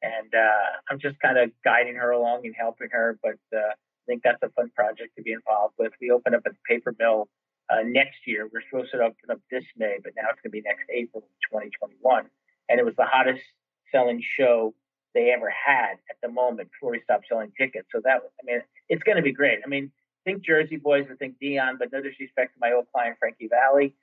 and 0.02 0.34
uh, 0.34 0.80
I'm 0.90 1.00
just 1.00 1.20
kind 1.20 1.38
of 1.38 1.52
guiding 1.64 1.96
her 1.96 2.12
along 2.12 2.42
and 2.46 2.56
helping 2.58 2.90
her. 2.92 3.20
But 3.22 3.40
uh, 3.56 3.72
I 3.72 4.06
think 4.08 4.24
that's 4.24 4.42
a 4.44 4.50
fun 4.50 4.72
project 4.76 5.16
to 5.18 5.24
be 5.24 5.32
involved 5.32 5.76
with. 5.78 5.94
We 6.02 6.12
open 6.12 6.34
up 6.34 6.42
at 6.46 6.54
the 6.54 6.60
Paper 6.68 6.96
Mill 7.00 7.30
uh, 7.70 7.84
next 7.86 8.26
year. 8.26 8.50
We're 8.52 8.62
supposed 8.70 8.92
to 8.92 8.98
open 9.00 9.30
up 9.30 9.40
this 9.50 9.64
May, 9.78 9.98
but 10.04 10.14
now 10.16 10.30
it's 10.30 10.42
going 10.42 10.52
to 10.52 10.58
be 10.58 10.62
next 10.62 10.84
April 10.94 11.22
2021. 11.52 12.26
And 12.70 12.80
it 12.80 12.86
was 12.86 12.96
the 12.98 13.06
hottest 13.06 13.44
selling 13.92 14.24
show 14.38 14.74
they 15.14 15.32
ever 15.32 15.50
had 15.50 16.00
at 16.10 16.18
the 16.24 16.30
moment 16.30 16.70
before 16.72 16.92
we 16.92 17.02
stopped 17.04 17.26
selling 17.28 17.52
tickets. 17.58 17.88
So 17.94 18.02
that, 18.04 18.22
I 18.24 18.44
mean, 18.46 18.62
it's 18.90 19.04
going 19.04 19.18
to 19.18 19.24
be 19.24 19.34
great. 19.34 19.60
I 19.64 19.68
mean, 19.68 19.92
think 20.26 20.46
Jersey 20.46 20.78
Boys, 20.78 21.06
I 21.12 21.16
think 21.16 21.40
Dion, 21.40 21.78
but 21.80 21.92
no 21.92 22.02
disrespect 22.02 22.54
to 22.54 22.60
my 22.60 22.74
old 22.74 22.86
client 22.94 23.18
Frankie 23.20 23.50
Valli. 23.50 23.94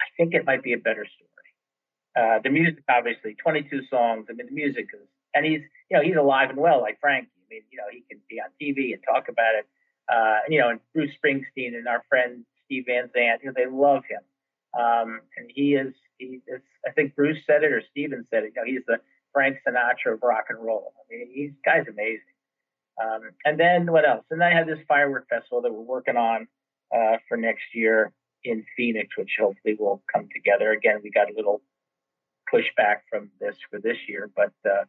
I 0.00 0.06
think 0.16 0.34
it 0.34 0.44
might 0.44 0.62
be 0.62 0.72
a 0.72 0.78
better 0.78 1.06
story. 1.06 1.30
Uh, 2.16 2.40
the 2.42 2.50
music, 2.50 2.82
obviously, 2.88 3.34
22 3.34 3.82
songs. 3.90 4.26
I 4.30 4.32
mean, 4.32 4.46
the 4.46 4.54
music 4.54 4.88
is, 4.94 5.06
and 5.36 5.44
he's, 5.44 5.60
you 5.90 5.96
know, 5.96 6.02
he's 6.02 6.16
alive 6.16 6.50
and 6.50 6.58
well 6.58 6.80
like 6.80 6.98
Frankie. 7.00 7.30
I 7.36 7.46
mean, 7.54 7.62
you 7.70 7.78
know, 7.78 7.84
he 7.92 8.02
can 8.10 8.20
be 8.28 8.40
on 8.40 8.50
TV 8.60 8.92
and 8.92 9.02
talk 9.04 9.28
about 9.28 9.54
it. 9.54 9.66
Uh, 10.12 10.38
you 10.48 10.58
know, 10.58 10.70
and 10.70 10.80
Bruce 10.94 11.10
Springsteen 11.22 11.76
and 11.76 11.86
our 11.86 12.04
friend 12.08 12.44
Steve 12.64 12.84
Van 12.86 13.10
Zandt, 13.12 13.42
you 13.42 13.48
know, 13.48 13.54
they 13.56 13.66
love 13.66 14.02
him. 14.08 14.22
Um, 14.78 15.20
and 15.36 15.50
he 15.54 15.74
is, 15.74 15.94
he 16.18 16.40
is, 16.46 16.60
I 16.86 16.90
think 16.90 17.14
Bruce 17.14 17.38
said 17.46 17.62
it 17.62 17.72
or 17.72 17.82
Steven 17.90 18.26
said 18.30 18.44
it, 18.44 18.52
you 18.54 18.62
know, 18.62 18.66
he's 18.66 18.84
the 18.86 18.98
Frank 19.32 19.58
Sinatra 19.66 20.14
of 20.14 20.22
rock 20.22 20.46
and 20.48 20.58
roll. 20.58 20.92
I 20.98 21.02
mean, 21.14 21.28
he's 21.32 21.50
guy's 21.64 21.86
amazing. 21.88 22.20
Um, 23.02 23.30
and 23.44 23.60
then 23.60 23.92
what 23.92 24.08
else? 24.08 24.24
And 24.30 24.40
then 24.40 24.48
I 24.48 24.56
have 24.56 24.66
this 24.66 24.78
firework 24.88 25.28
festival 25.28 25.60
that 25.62 25.72
we're 25.72 25.80
working 25.80 26.16
on 26.16 26.48
uh, 26.94 27.18
for 27.28 27.36
next 27.36 27.74
year 27.74 28.12
in 28.44 28.64
Phoenix, 28.76 29.16
which 29.16 29.36
hopefully 29.38 29.76
will 29.78 30.02
come 30.12 30.28
together. 30.34 30.72
Again, 30.72 31.00
we 31.02 31.10
got 31.10 31.30
a 31.30 31.34
little 31.36 31.60
pushback 32.52 33.00
from 33.10 33.30
this 33.40 33.56
for 33.70 33.80
this 33.80 33.96
year, 34.08 34.30
but 34.34 34.52
uh, 34.64 34.84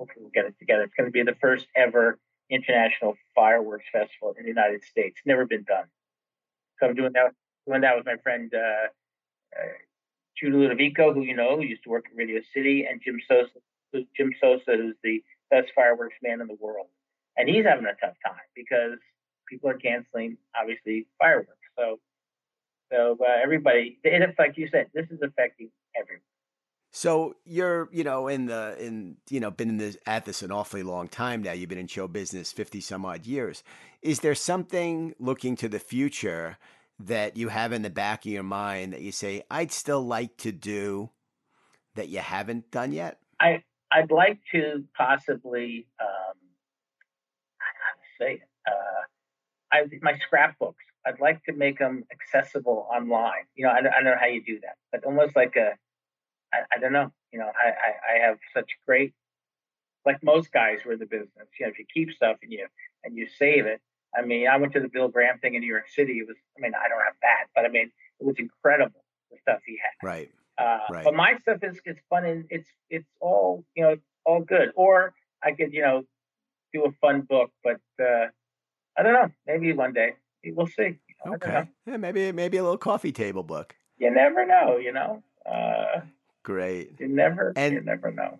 hopefully 0.00 0.22
we'll 0.22 0.32
get 0.32 0.46
it 0.46 0.58
together. 0.58 0.82
It's 0.82 0.94
going 0.94 1.06
to 1.06 1.12
be 1.12 1.22
the 1.22 1.36
first 1.40 1.66
ever 1.76 2.18
international 2.50 3.16
fireworks 3.34 3.84
festival 3.92 4.34
in 4.36 4.42
the 4.42 4.48
United 4.48 4.82
States. 4.82 5.20
Never 5.26 5.44
been 5.46 5.62
done. 5.62 5.84
So 6.80 6.86
I'm 6.86 6.94
doing 6.94 7.12
that 7.12 7.32
doing 7.68 7.82
that 7.82 7.96
with 7.96 8.06
my 8.06 8.16
friend 8.22 8.50
uh, 8.54 8.88
uh, 9.56 10.42
Ludovico, 10.42 11.12
who 11.12 11.22
you 11.22 11.36
know, 11.36 11.56
who 11.56 11.62
used 11.62 11.84
to 11.84 11.90
work 11.90 12.06
at 12.10 12.16
Radio 12.16 12.40
City, 12.54 12.86
and 12.90 13.00
Jim 13.04 13.20
Sosa, 13.28 13.60
Jim 14.16 14.32
Sosa, 14.40 14.74
who's 14.74 14.96
the 15.04 15.22
best 15.50 15.68
fireworks 15.76 16.16
man 16.22 16.40
in 16.40 16.46
the 16.46 16.56
world, 16.58 16.86
and 17.36 17.48
he's 17.48 17.66
having 17.66 17.84
a 17.84 17.94
tough 18.00 18.16
time 18.24 18.48
because 18.56 18.98
people 19.46 19.68
are 19.68 19.76
canceling, 19.76 20.38
obviously, 20.58 21.06
fireworks. 21.18 21.68
So 21.78 22.00
so 22.90 23.18
uh, 23.20 23.36
everybody, 23.42 23.98
it 24.02 24.34
like 24.38 24.56
you 24.56 24.68
said, 24.72 24.86
this 24.94 25.06
is 25.10 25.20
affecting 25.22 25.70
everyone. 25.94 26.29
So 26.92 27.36
you're, 27.44 27.88
you 27.92 28.02
know, 28.02 28.26
in 28.26 28.46
the 28.46 28.76
in 28.78 29.16
you 29.28 29.38
know, 29.38 29.50
been 29.50 29.68
in 29.68 29.76
this 29.76 29.96
at 30.06 30.24
this 30.24 30.42
an 30.42 30.50
awfully 30.50 30.82
long 30.82 31.08
time 31.08 31.42
now. 31.42 31.52
You've 31.52 31.68
been 31.68 31.78
in 31.78 31.86
show 31.86 32.08
business 32.08 32.52
fifty 32.52 32.80
some 32.80 33.06
odd 33.06 33.26
years. 33.26 33.62
Is 34.02 34.20
there 34.20 34.34
something 34.34 35.14
looking 35.18 35.56
to 35.56 35.68
the 35.68 35.78
future 35.78 36.58
that 36.98 37.36
you 37.36 37.48
have 37.48 37.72
in 37.72 37.82
the 37.82 37.90
back 37.90 38.26
of 38.26 38.32
your 38.32 38.42
mind 38.42 38.92
that 38.92 39.02
you 39.02 39.12
say, 39.12 39.42
I'd 39.50 39.72
still 39.72 40.02
like 40.02 40.36
to 40.38 40.52
do 40.52 41.10
that 41.94 42.08
you 42.08 42.18
haven't 42.18 42.70
done 42.70 42.92
yet? 42.92 43.18
I 43.38 43.62
I'd 43.92 44.10
like 44.10 44.40
to 44.52 44.84
possibly 44.96 45.86
um 46.00 46.36
to 48.00 48.24
say 48.24 48.32
it. 48.34 48.48
Uh 48.66 49.02
I 49.72 49.84
my 50.02 50.18
scrapbooks. 50.26 50.82
I'd 51.06 51.20
like 51.20 51.42
to 51.44 51.52
make 51.52 51.78
them 51.78 52.04
accessible 52.12 52.86
online. 52.92 53.44
You 53.54 53.66
know, 53.66 53.70
I, 53.70 53.78
I 53.78 53.82
don't 53.82 54.04
know 54.04 54.16
how 54.20 54.26
you 54.26 54.42
do 54.44 54.60
that, 54.60 54.76
but 54.92 55.04
almost 55.04 55.34
like 55.34 55.56
a, 55.56 55.72
I, 56.52 56.76
I 56.76 56.78
don't 56.78 56.92
know. 56.92 57.12
You 57.32 57.38
know, 57.38 57.46
I, 57.46 57.68
I, 57.68 58.14
I 58.14 58.26
have 58.26 58.38
such 58.52 58.70
great, 58.86 59.12
like 60.04 60.22
most 60.22 60.52
guys 60.52 60.80
in 60.84 60.98
the 60.98 61.06
business. 61.06 61.48
You 61.58 61.66
know, 61.66 61.70
if 61.70 61.78
you 61.78 61.86
keep 61.92 62.12
stuff 62.12 62.36
and 62.42 62.52
you 62.52 62.66
and 63.04 63.16
you 63.16 63.26
save 63.38 63.66
it. 63.66 63.80
I 64.16 64.22
mean, 64.22 64.48
I 64.48 64.56
went 64.56 64.72
to 64.72 64.80
the 64.80 64.88
Bill 64.88 65.08
Graham 65.08 65.38
thing 65.38 65.54
in 65.54 65.60
New 65.60 65.68
York 65.68 65.88
City. 65.88 66.14
It 66.14 66.26
was, 66.26 66.36
I 66.58 66.60
mean, 66.60 66.72
I 66.74 66.88
don't 66.88 66.98
have 66.98 67.14
that, 67.22 67.44
but 67.54 67.64
I 67.64 67.68
mean, 67.68 67.92
it 68.18 68.26
was 68.26 68.34
incredible 68.38 69.04
the 69.30 69.38
stuff 69.40 69.60
he 69.64 69.78
had. 69.82 70.06
Right. 70.06 70.30
Uh, 70.58 70.78
right. 70.90 71.04
But 71.04 71.14
my 71.14 71.36
stuff 71.40 71.58
is 71.62 71.80
it's 71.84 72.00
fun 72.10 72.24
and 72.24 72.44
it's 72.50 72.68
it's 72.90 73.08
all 73.20 73.64
you 73.74 73.82
know 73.82 73.96
all 74.24 74.42
good. 74.42 74.72
Or 74.74 75.14
I 75.42 75.52
could 75.52 75.72
you 75.72 75.82
know 75.82 76.02
do 76.72 76.84
a 76.84 76.92
fun 77.00 77.22
book, 77.22 77.50
but 77.64 77.80
uh, 78.02 78.26
I 78.98 79.02
don't 79.02 79.14
know. 79.14 79.30
Maybe 79.46 79.72
one 79.72 79.92
day 79.92 80.14
we'll 80.44 80.66
see. 80.66 80.98
You 81.08 81.14
know, 81.24 81.34
okay. 81.34 81.68
Yeah, 81.86 81.96
maybe 81.96 82.30
maybe 82.32 82.58
a 82.58 82.62
little 82.62 82.78
coffee 82.78 83.12
table 83.12 83.42
book. 83.42 83.74
You 83.98 84.10
never 84.10 84.46
know. 84.46 84.76
You 84.76 84.92
know. 84.92 85.22
Uh, 85.46 86.00
Great. 86.42 86.92
You 86.98 87.08
never. 87.08 87.52
And, 87.56 87.74
you 87.74 87.80
never 87.82 88.10
know. 88.10 88.38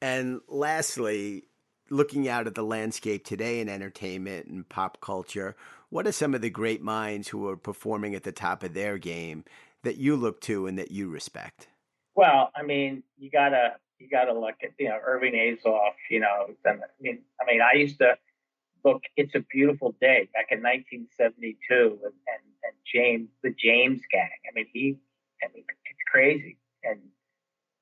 And 0.00 0.40
lastly, 0.48 1.44
looking 1.90 2.28
out 2.28 2.46
at 2.46 2.54
the 2.54 2.62
landscape 2.62 3.24
today 3.24 3.60
in 3.60 3.68
entertainment 3.68 4.46
and 4.46 4.68
pop 4.68 5.00
culture, 5.00 5.56
what 5.88 6.06
are 6.06 6.12
some 6.12 6.34
of 6.34 6.40
the 6.40 6.50
great 6.50 6.82
minds 6.82 7.28
who 7.28 7.48
are 7.48 7.56
performing 7.56 8.14
at 8.14 8.24
the 8.24 8.32
top 8.32 8.62
of 8.62 8.74
their 8.74 8.98
game 8.98 9.44
that 9.82 9.96
you 9.96 10.16
look 10.16 10.40
to 10.42 10.66
and 10.66 10.78
that 10.78 10.90
you 10.90 11.08
respect? 11.08 11.68
Well, 12.14 12.50
I 12.56 12.62
mean, 12.62 13.02
you 13.18 13.30
gotta 13.30 13.76
you 13.98 14.08
gotta 14.08 14.32
look 14.32 14.56
at 14.62 14.70
you 14.78 14.88
know 14.88 14.98
Irving 15.04 15.34
Azoff. 15.34 15.94
You 16.10 16.20
know, 16.20 16.46
I 16.66 16.72
mean, 17.00 17.20
I 17.40 17.44
mean, 17.46 17.60
I 17.60 17.76
used 17.76 17.98
to 17.98 18.16
book 18.82 19.02
"It's 19.16 19.34
a 19.34 19.40
Beautiful 19.50 19.94
Day" 20.00 20.28
back 20.32 20.46
in 20.50 20.62
1972, 20.62 21.74
and, 21.74 21.90
and, 22.02 22.12
and 22.64 22.74
James, 22.90 23.28
the 23.42 23.50
James 23.50 24.00
Gang. 24.10 24.28
I 24.50 24.54
mean, 24.54 24.66
he, 24.72 24.98
I 25.42 25.52
mean, 25.54 25.64
it's 25.68 25.98
crazy, 26.10 26.56
and 26.82 27.00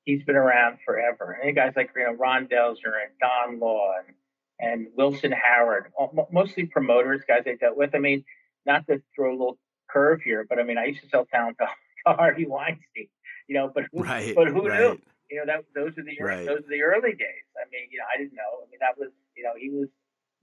he's 0.05 0.23
been 0.25 0.37
around 0.37 0.79
forever. 0.85 1.38
And 1.43 1.55
guys 1.55 1.73
like 1.77 1.90
you 1.97 2.05
know 2.05 2.12
Ron 2.12 2.47
Delsner 2.47 2.95
and 3.03 3.19
Don 3.21 3.59
Law 3.59 3.93
and 4.07 4.14
and 4.61 4.87
Wilson 4.97 5.33
Howard, 5.33 5.93
mostly 6.31 6.67
promoters, 6.67 7.23
guys 7.27 7.43
I 7.47 7.57
dealt 7.57 7.77
with. 7.77 7.95
I 7.95 7.99
mean, 7.99 8.25
not 8.64 8.87
to 8.87 9.03
throw 9.14 9.31
a 9.31 9.33
little 9.33 9.59
curve 9.90 10.23
here, 10.23 10.47
but 10.49 10.61
I 10.61 10.62
mean, 10.62 10.79
I 10.79 10.87
used 10.87 11.03
to 11.03 11.09
sell 11.09 11.27
talent 11.27 11.57
to, 11.59 11.67
to 12.07 12.12
Harvey 12.12 12.47
Weinstein, 12.47 13.09
you 13.49 13.57
know, 13.57 13.71
but 13.75 13.85
who, 13.93 14.03
right, 14.03 14.35
but 14.35 14.49
who 14.49 14.69
right. 14.69 14.79
knew? 14.79 14.99
You 15.31 15.38
know, 15.38 15.47
that 15.47 15.64
those 15.75 15.99
are 15.99 16.05
the 16.05 16.17
right. 16.21 16.47
those 16.47 16.61
are 16.61 16.71
the 16.71 16.83
early 16.83 17.12
days. 17.12 17.47
I 17.57 17.69
mean, 17.73 17.88
you 17.90 17.99
know, 17.99 18.05
I 18.14 18.19
didn't 18.19 18.35
know. 18.35 18.62
I 18.62 18.71
mean, 18.71 18.79
that 18.81 18.99
was 18.99 19.11
you 19.37 19.43
know, 19.43 19.53
he 19.59 19.71
was 19.71 19.88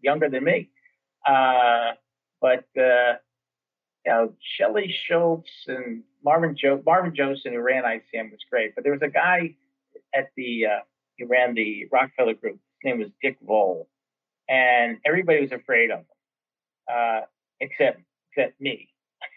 younger 0.02 0.30
than 0.30 0.44
me. 0.44 0.70
Uh, 1.26 1.92
but 2.42 2.66
uh, 2.78 3.14
you 4.06 4.12
know, 4.12 4.34
Shelley 4.42 4.94
Schultz 5.08 5.50
and 5.68 6.04
Marvin 6.24 6.56
jo- 6.56 6.82
Marvin 6.86 7.16
Joseph, 7.16 7.54
who 7.54 7.60
ran 7.60 7.84
ICM, 7.84 8.32
was 8.32 8.40
great. 8.50 8.76
But 8.76 8.84
there 8.84 8.94
was 8.94 9.02
a 9.02 9.10
guy 9.10 9.56
at 10.14 10.30
the 10.36 10.66
uh, 10.68 10.80
he 11.16 11.26
ran 11.26 11.54
the 11.54 11.88
Rockefeller 11.92 12.34
Group. 12.34 12.60
His 12.82 12.92
name 12.92 13.00
was 13.00 13.10
Dick 13.22 13.38
Voell, 13.46 13.88
and 14.50 14.98
everybody 15.06 15.42
was 15.42 15.52
afraid 15.52 15.92
of 15.92 16.00
him, 16.00 16.06
uh, 16.92 17.22
except 17.60 18.02
except 18.32 18.60
me, 18.60 18.90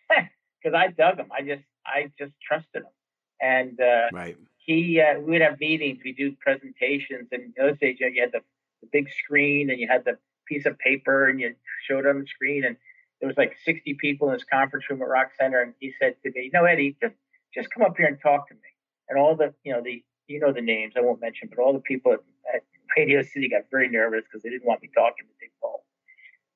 because 0.62 0.75
I 0.77 0.88
dug 0.88 1.18
him. 1.18 1.29
I 1.37 1.42
just 1.42 1.62
I 1.87 2.11
just 2.18 2.33
trusted 2.47 2.83
him, 2.83 2.92
and 3.40 3.81
uh, 3.81 4.09
right. 4.12 4.37
he 4.59 5.01
uh, 5.01 5.20
we 5.20 5.33
would 5.33 5.42
have 5.42 5.61
meetings, 5.61 6.01
we 6.05 6.12
do 6.12 6.35
presentations, 6.40 7.29
and 7.33 7.42
in 7.42 7.55
those 7.57 7.79
days 7.79 7.99
you 8.01 8.12
had 8.20 8.33
the, 8.33 8.40
the 8.81 8.88
big 8.92 9.09
screen 9.11 9.70
and 9.70 9.79
you 9.79 9.88
had 9.88 10.05
the 10.05 10.18
piece 10.47 10.66
of 10.66 10.79
paper 10.79 11.29
and 11.29 11.40
you 11.40 11.55
showed 11.88 12.07
on 12.07 12.20
the 12.20 12.27
screen 12.27 12.64
and 12.64 12.77
there 13.20 13.29
was 13.29 13.37
like 13.37 13.57
60 13.64 13.94
people 13.94 14.29
in 14.29 14.35
this 14.35 14.44
conference 14.44 14.85
room 14.90 15.03
at 15.03 15.09
Rock 15.09 15.31
Center 15.38 15.61
and 15.61 15.74
he 15.81 15.92
said 15.98 16.16
to 16.22 16.31
me, 16.35 16.50
"No, 16.53 16.64
Eddie, 16.64 16.96
just 17.00 17.14
just 17.55 17.70
come 17.70 17.83
up 17.83 17.96
here 17.96 18.07
and 18.07 18.20
talk 18.20 18.48
to 18.48 18.55
me." 18.55 18.61
And 19.09 19.18
all 19.18 19.37
the 19.37 19.55
you 19.64 19.72
know 19.72 19.83
the 19.83 20.03
you 20.29 20.40
know 20.40 20.53
the 20.53 20.61
names, 20.61 20.94
I 20.96 21.00
won't 21.00 21.20
mention, 21.20 21.48
but 21.48 21.62
all 21.62 21.72
the 21.72 21.81
people 21.81 22.12
at, 22.12 22.20
at 22.55 22.62
Radio 22.96 23.22
City 23.22 23.48
got 23.48 23.62
very 23.70 23.88
nervous 23.88 24.24
because 24.24 24.42
they 24.42 24.50
didn't 24.50 24.66
want 24.66 24.83
me 24.83 24.90
talking 24.94 25.27
to 25.27 25.33
Dick 25.40 25.53
Voell. 25.62 25.85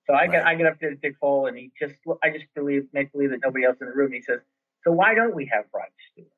So 0.07 0.15
I 0.15 0.27
get 0.27 0.47
I 0.47 0.55
get 0.55 0.67
up 0.67 0.81
to 0.81 0.95
Dick 0.95 1.17
Voell 1.21 1.49
and 1.49 1.57
he 1.57 1.71
just 1.79 1.95
I 2.23 2.31
just 2.31 2.47
believe 2.55 2.87
make 2.93 3.13
believe 3.13 3.31
that 3.31 3.41
nobody 3.43 3.65
else 3.65 3.77
in 3.81 3.89
the 3.89 3.95
room. 3.95 4.13
He 4.13 4.23
says, 4.23 4.41
"So 4.85 4.93
why 4.93 5.15
don't 5.15 5.35
we 5.35 5.47
have 5.53 5.65
Rod 5.75 5.89
Stewart?" 6.13 6.29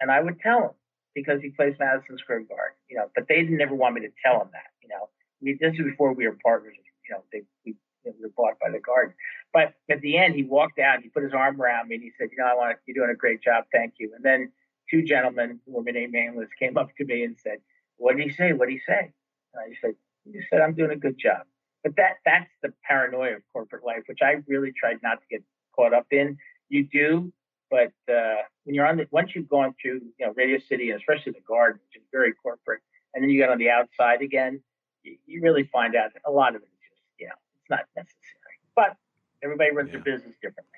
And 0.00 0.10
I 0.10 0.20
would 0.20 0.40
tell 0.40 0.62
him 0.62 0.70
because 1.14 1.40
he 1.40 1.48
plays 1.48 1.74
Madison 1.80 2.18
Square 2.18 2.40
Garden, 2.40 2.76
you 2.88 2.96
know. 2.98 3.10
But 3.14 3.26
they 3.28 3.40
didn't 3.40 3.56
never 3.56 3.74
want 3.74 3.94
me 3.94 4.02
to 4.02 4.12
tell 4.24 4.40
him 4.42 4.48
that, 4.52 4.70
you 4.82 4.88
know. 4.88 5.08
We, 5.40 5.56
this 5.58 5.74
is 5.74 5.84
before 5.84 6.12
we 6.12 6.28
were 6.28 6.36
partners, 6.44 6.76
you 7.08 7.14
know. 7.14 7.24
They 7.32 7.42
we, 7.64 7.74
we 8.18 8.22
were 8.22 8.32
bought 8.36 8.58
by 8.60 8.70
the 8.70 8.80
Garden. 8.80 9.14
But 9.52 9.74
at 9.90 10.00
the 10.00 10.18
end, 10.18 10.34
he 10.34 10.44
walked 10.44 10.78
out. 10.78 11.02
He 11.02 11.08
put 11.08 11.22
his 11.22 11.32
arm 11.32 11.60
around 11.60 11.88
me 11.88 11.96
and 11.96 12.04
he 12.04 12.12
said, 12.18 12.28
"You 12.30 12.38
know, 12.38 12.46
I 12.46 12.54
want 12.54 12.78
you're 12.86 12.94
doing 12.94 13.10
a 13.10 13.16
great 13.16 13.42
job. 13.42 13.64
Thank 13.72 13.94
you." 13.98 14.12
And 14.14 14.24
then 14.24 14.52
two 14.90 15.02
gentlemen 15.02 15.60
who 15.66 15.72
were 15.72 15.92
named 15.92 16.12
nameless 16.12 16.48
came 16.58 16.76
up 16.76 16.94
to 16.96 17.04
me 17.04 17.24
and 17.24 17.36
said, 17.38 17.58
"What 17.96 18.16
did 18.16 18.26
he 18.26 18.32
say? 18.32 18.52
What 18.52 18.68
did 18.68 18.74
he 18.74 18.80
say?" 18.86 19.12
And 19.54 19.62
I 19.62 19.76
said, 19.80 19.94
"He 20.24 20.40
said 20.50 20.60
I'm 20.60 20.74
doing 20.74 20.90
a 20.90 20.96
good 20.96 21.18
job." 21.18 21.46
But 21.82 21.96
that 21.96 22.16
that's 22.24 22.50
the 22.62 22.72
paranoia 22.82 23.36
of 23.36 23.42
corporate 23.52 23.84
life, 23.84 24.02
which 24.06 24.18
I 24.22 24.42
really 24.46 24.72
tried 24.72 25.02
not 25.02 25.20
to 25.20 25.26
get 25.30 25.42
caught 25.74 25.94
up 25.94 26.06
in. 26.10 26.38
You 26.68 26.84
do, 26.84 27.32
but 27.70 27.92
uh, 28.12 28.42
when 28.64 28.74
you're 28.74 28.86
on 28.86 28.96
the 28.96 29.06
once 29.10 29.34
you've 29.34 29.48
gone 29.48 29.74
through, 29.80 30.00
you 30.18 30.26
know, 30.26 30.32
Radio 30.36 30.58
City 30.68 30.90
and 30.90 31.00
especially 31.00 31.32
the 31.32 31.46
Garden, 31.46 31.80
which 31.86 32.02
is 32.02 32.08
very 32.12 32.32
corporate, 32.32 32.80
and 33.14 33.22
then 33.22 33.30
you 33.30 33.38
get 33.38 33.50
on 33.50 33.58
the 33.58 33.70
outside 33.70 34.22
again, 34.22 34.60
you, 35.02 35.16
you 35.26 35.40
really 35.42 35.64
find 35.72 35.94
out 35.96 36.12
that 36.14 36.22
a 36.26 36.30
lot 36.30 36.54
of 36.54 36.62
it 36.62 36.66
is 36.66 36.90
just, 36.90 37.02
you 37.18 37.26
know, 37.26 37.34
it's 37.66 37.70
not 37.70 37.80
necessary. 37.96 38.56
But 38.74 38.96
everybody 39.42 39.70
runs 39.72 39.90
yeah. 39.92 40.00
their 40.04 40.16
business 40.16 40.34
differently. 40.42 40.72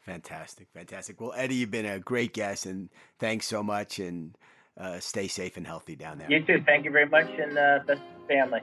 Fantastic, 0.00 0.66
fantastic. 0.74 1.20
Well, 1.20 1.32
Eddie, 1.36 1.56
you've 1.56 1.70
been 1.70 1.86
a 1.86 2.00
great 2.00 2.32
guest, 2.32 2.66
and 2.66 2.88
thanks 3.20 3.46
so 3.46 3.62
much. 3.62 4.00
And 4.00 4.36
uh, 4.76 4.98
stay 4.98 5.28
safe 5.28 5.56
and 5.56 5.66
healthy 5.66 5.94
down 5.94 6.18
there. 6.18 6.30
You 6.30 6.44
too. 6.44 6.62
Thank 6.66 6.84
you 6.84 6.90
very 6.90 7.06
much, 7.06 7.28
and 7.38 7.56
uh, 7.56 7.80
best 7.86 8.00
family. 8.26 8.62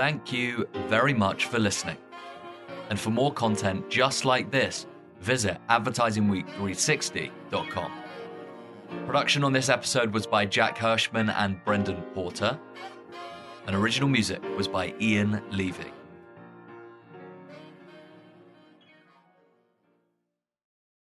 Thank 0.00 0.32
you 0.32 0.66
very 0.88 1.12
much 1.12 1.44
for 1.44 1.58
listening. 1.58 1.98
And 2.88 2.98
for 2.98 3.10
more 3.10 3.34
content 3.34 3.90
just 3.90 4.24
like 4.24 4.50
this, 4.50 4.86
visit 5.20 5.58
advertisingweek360.com. 5.68 7.92
Production 9.04 9.44
on 9.44 9.52
this 9.52 9.68
episode 9.68 10.14
was 10.14 10.26
by 10.26 10.46
Jack 10.46 10.78
Hirschman 10.78 11.30
and 11.36 11.62
Brendan 11.66 12.00
Porter, 12.14 12.58
and 13.66 13.76
original 13.76 14.08
music 14.08 14.42
was 14.56 14.66
by 14.66 14.94
Ian 15.02 15.42
Levy. 15.50 15.92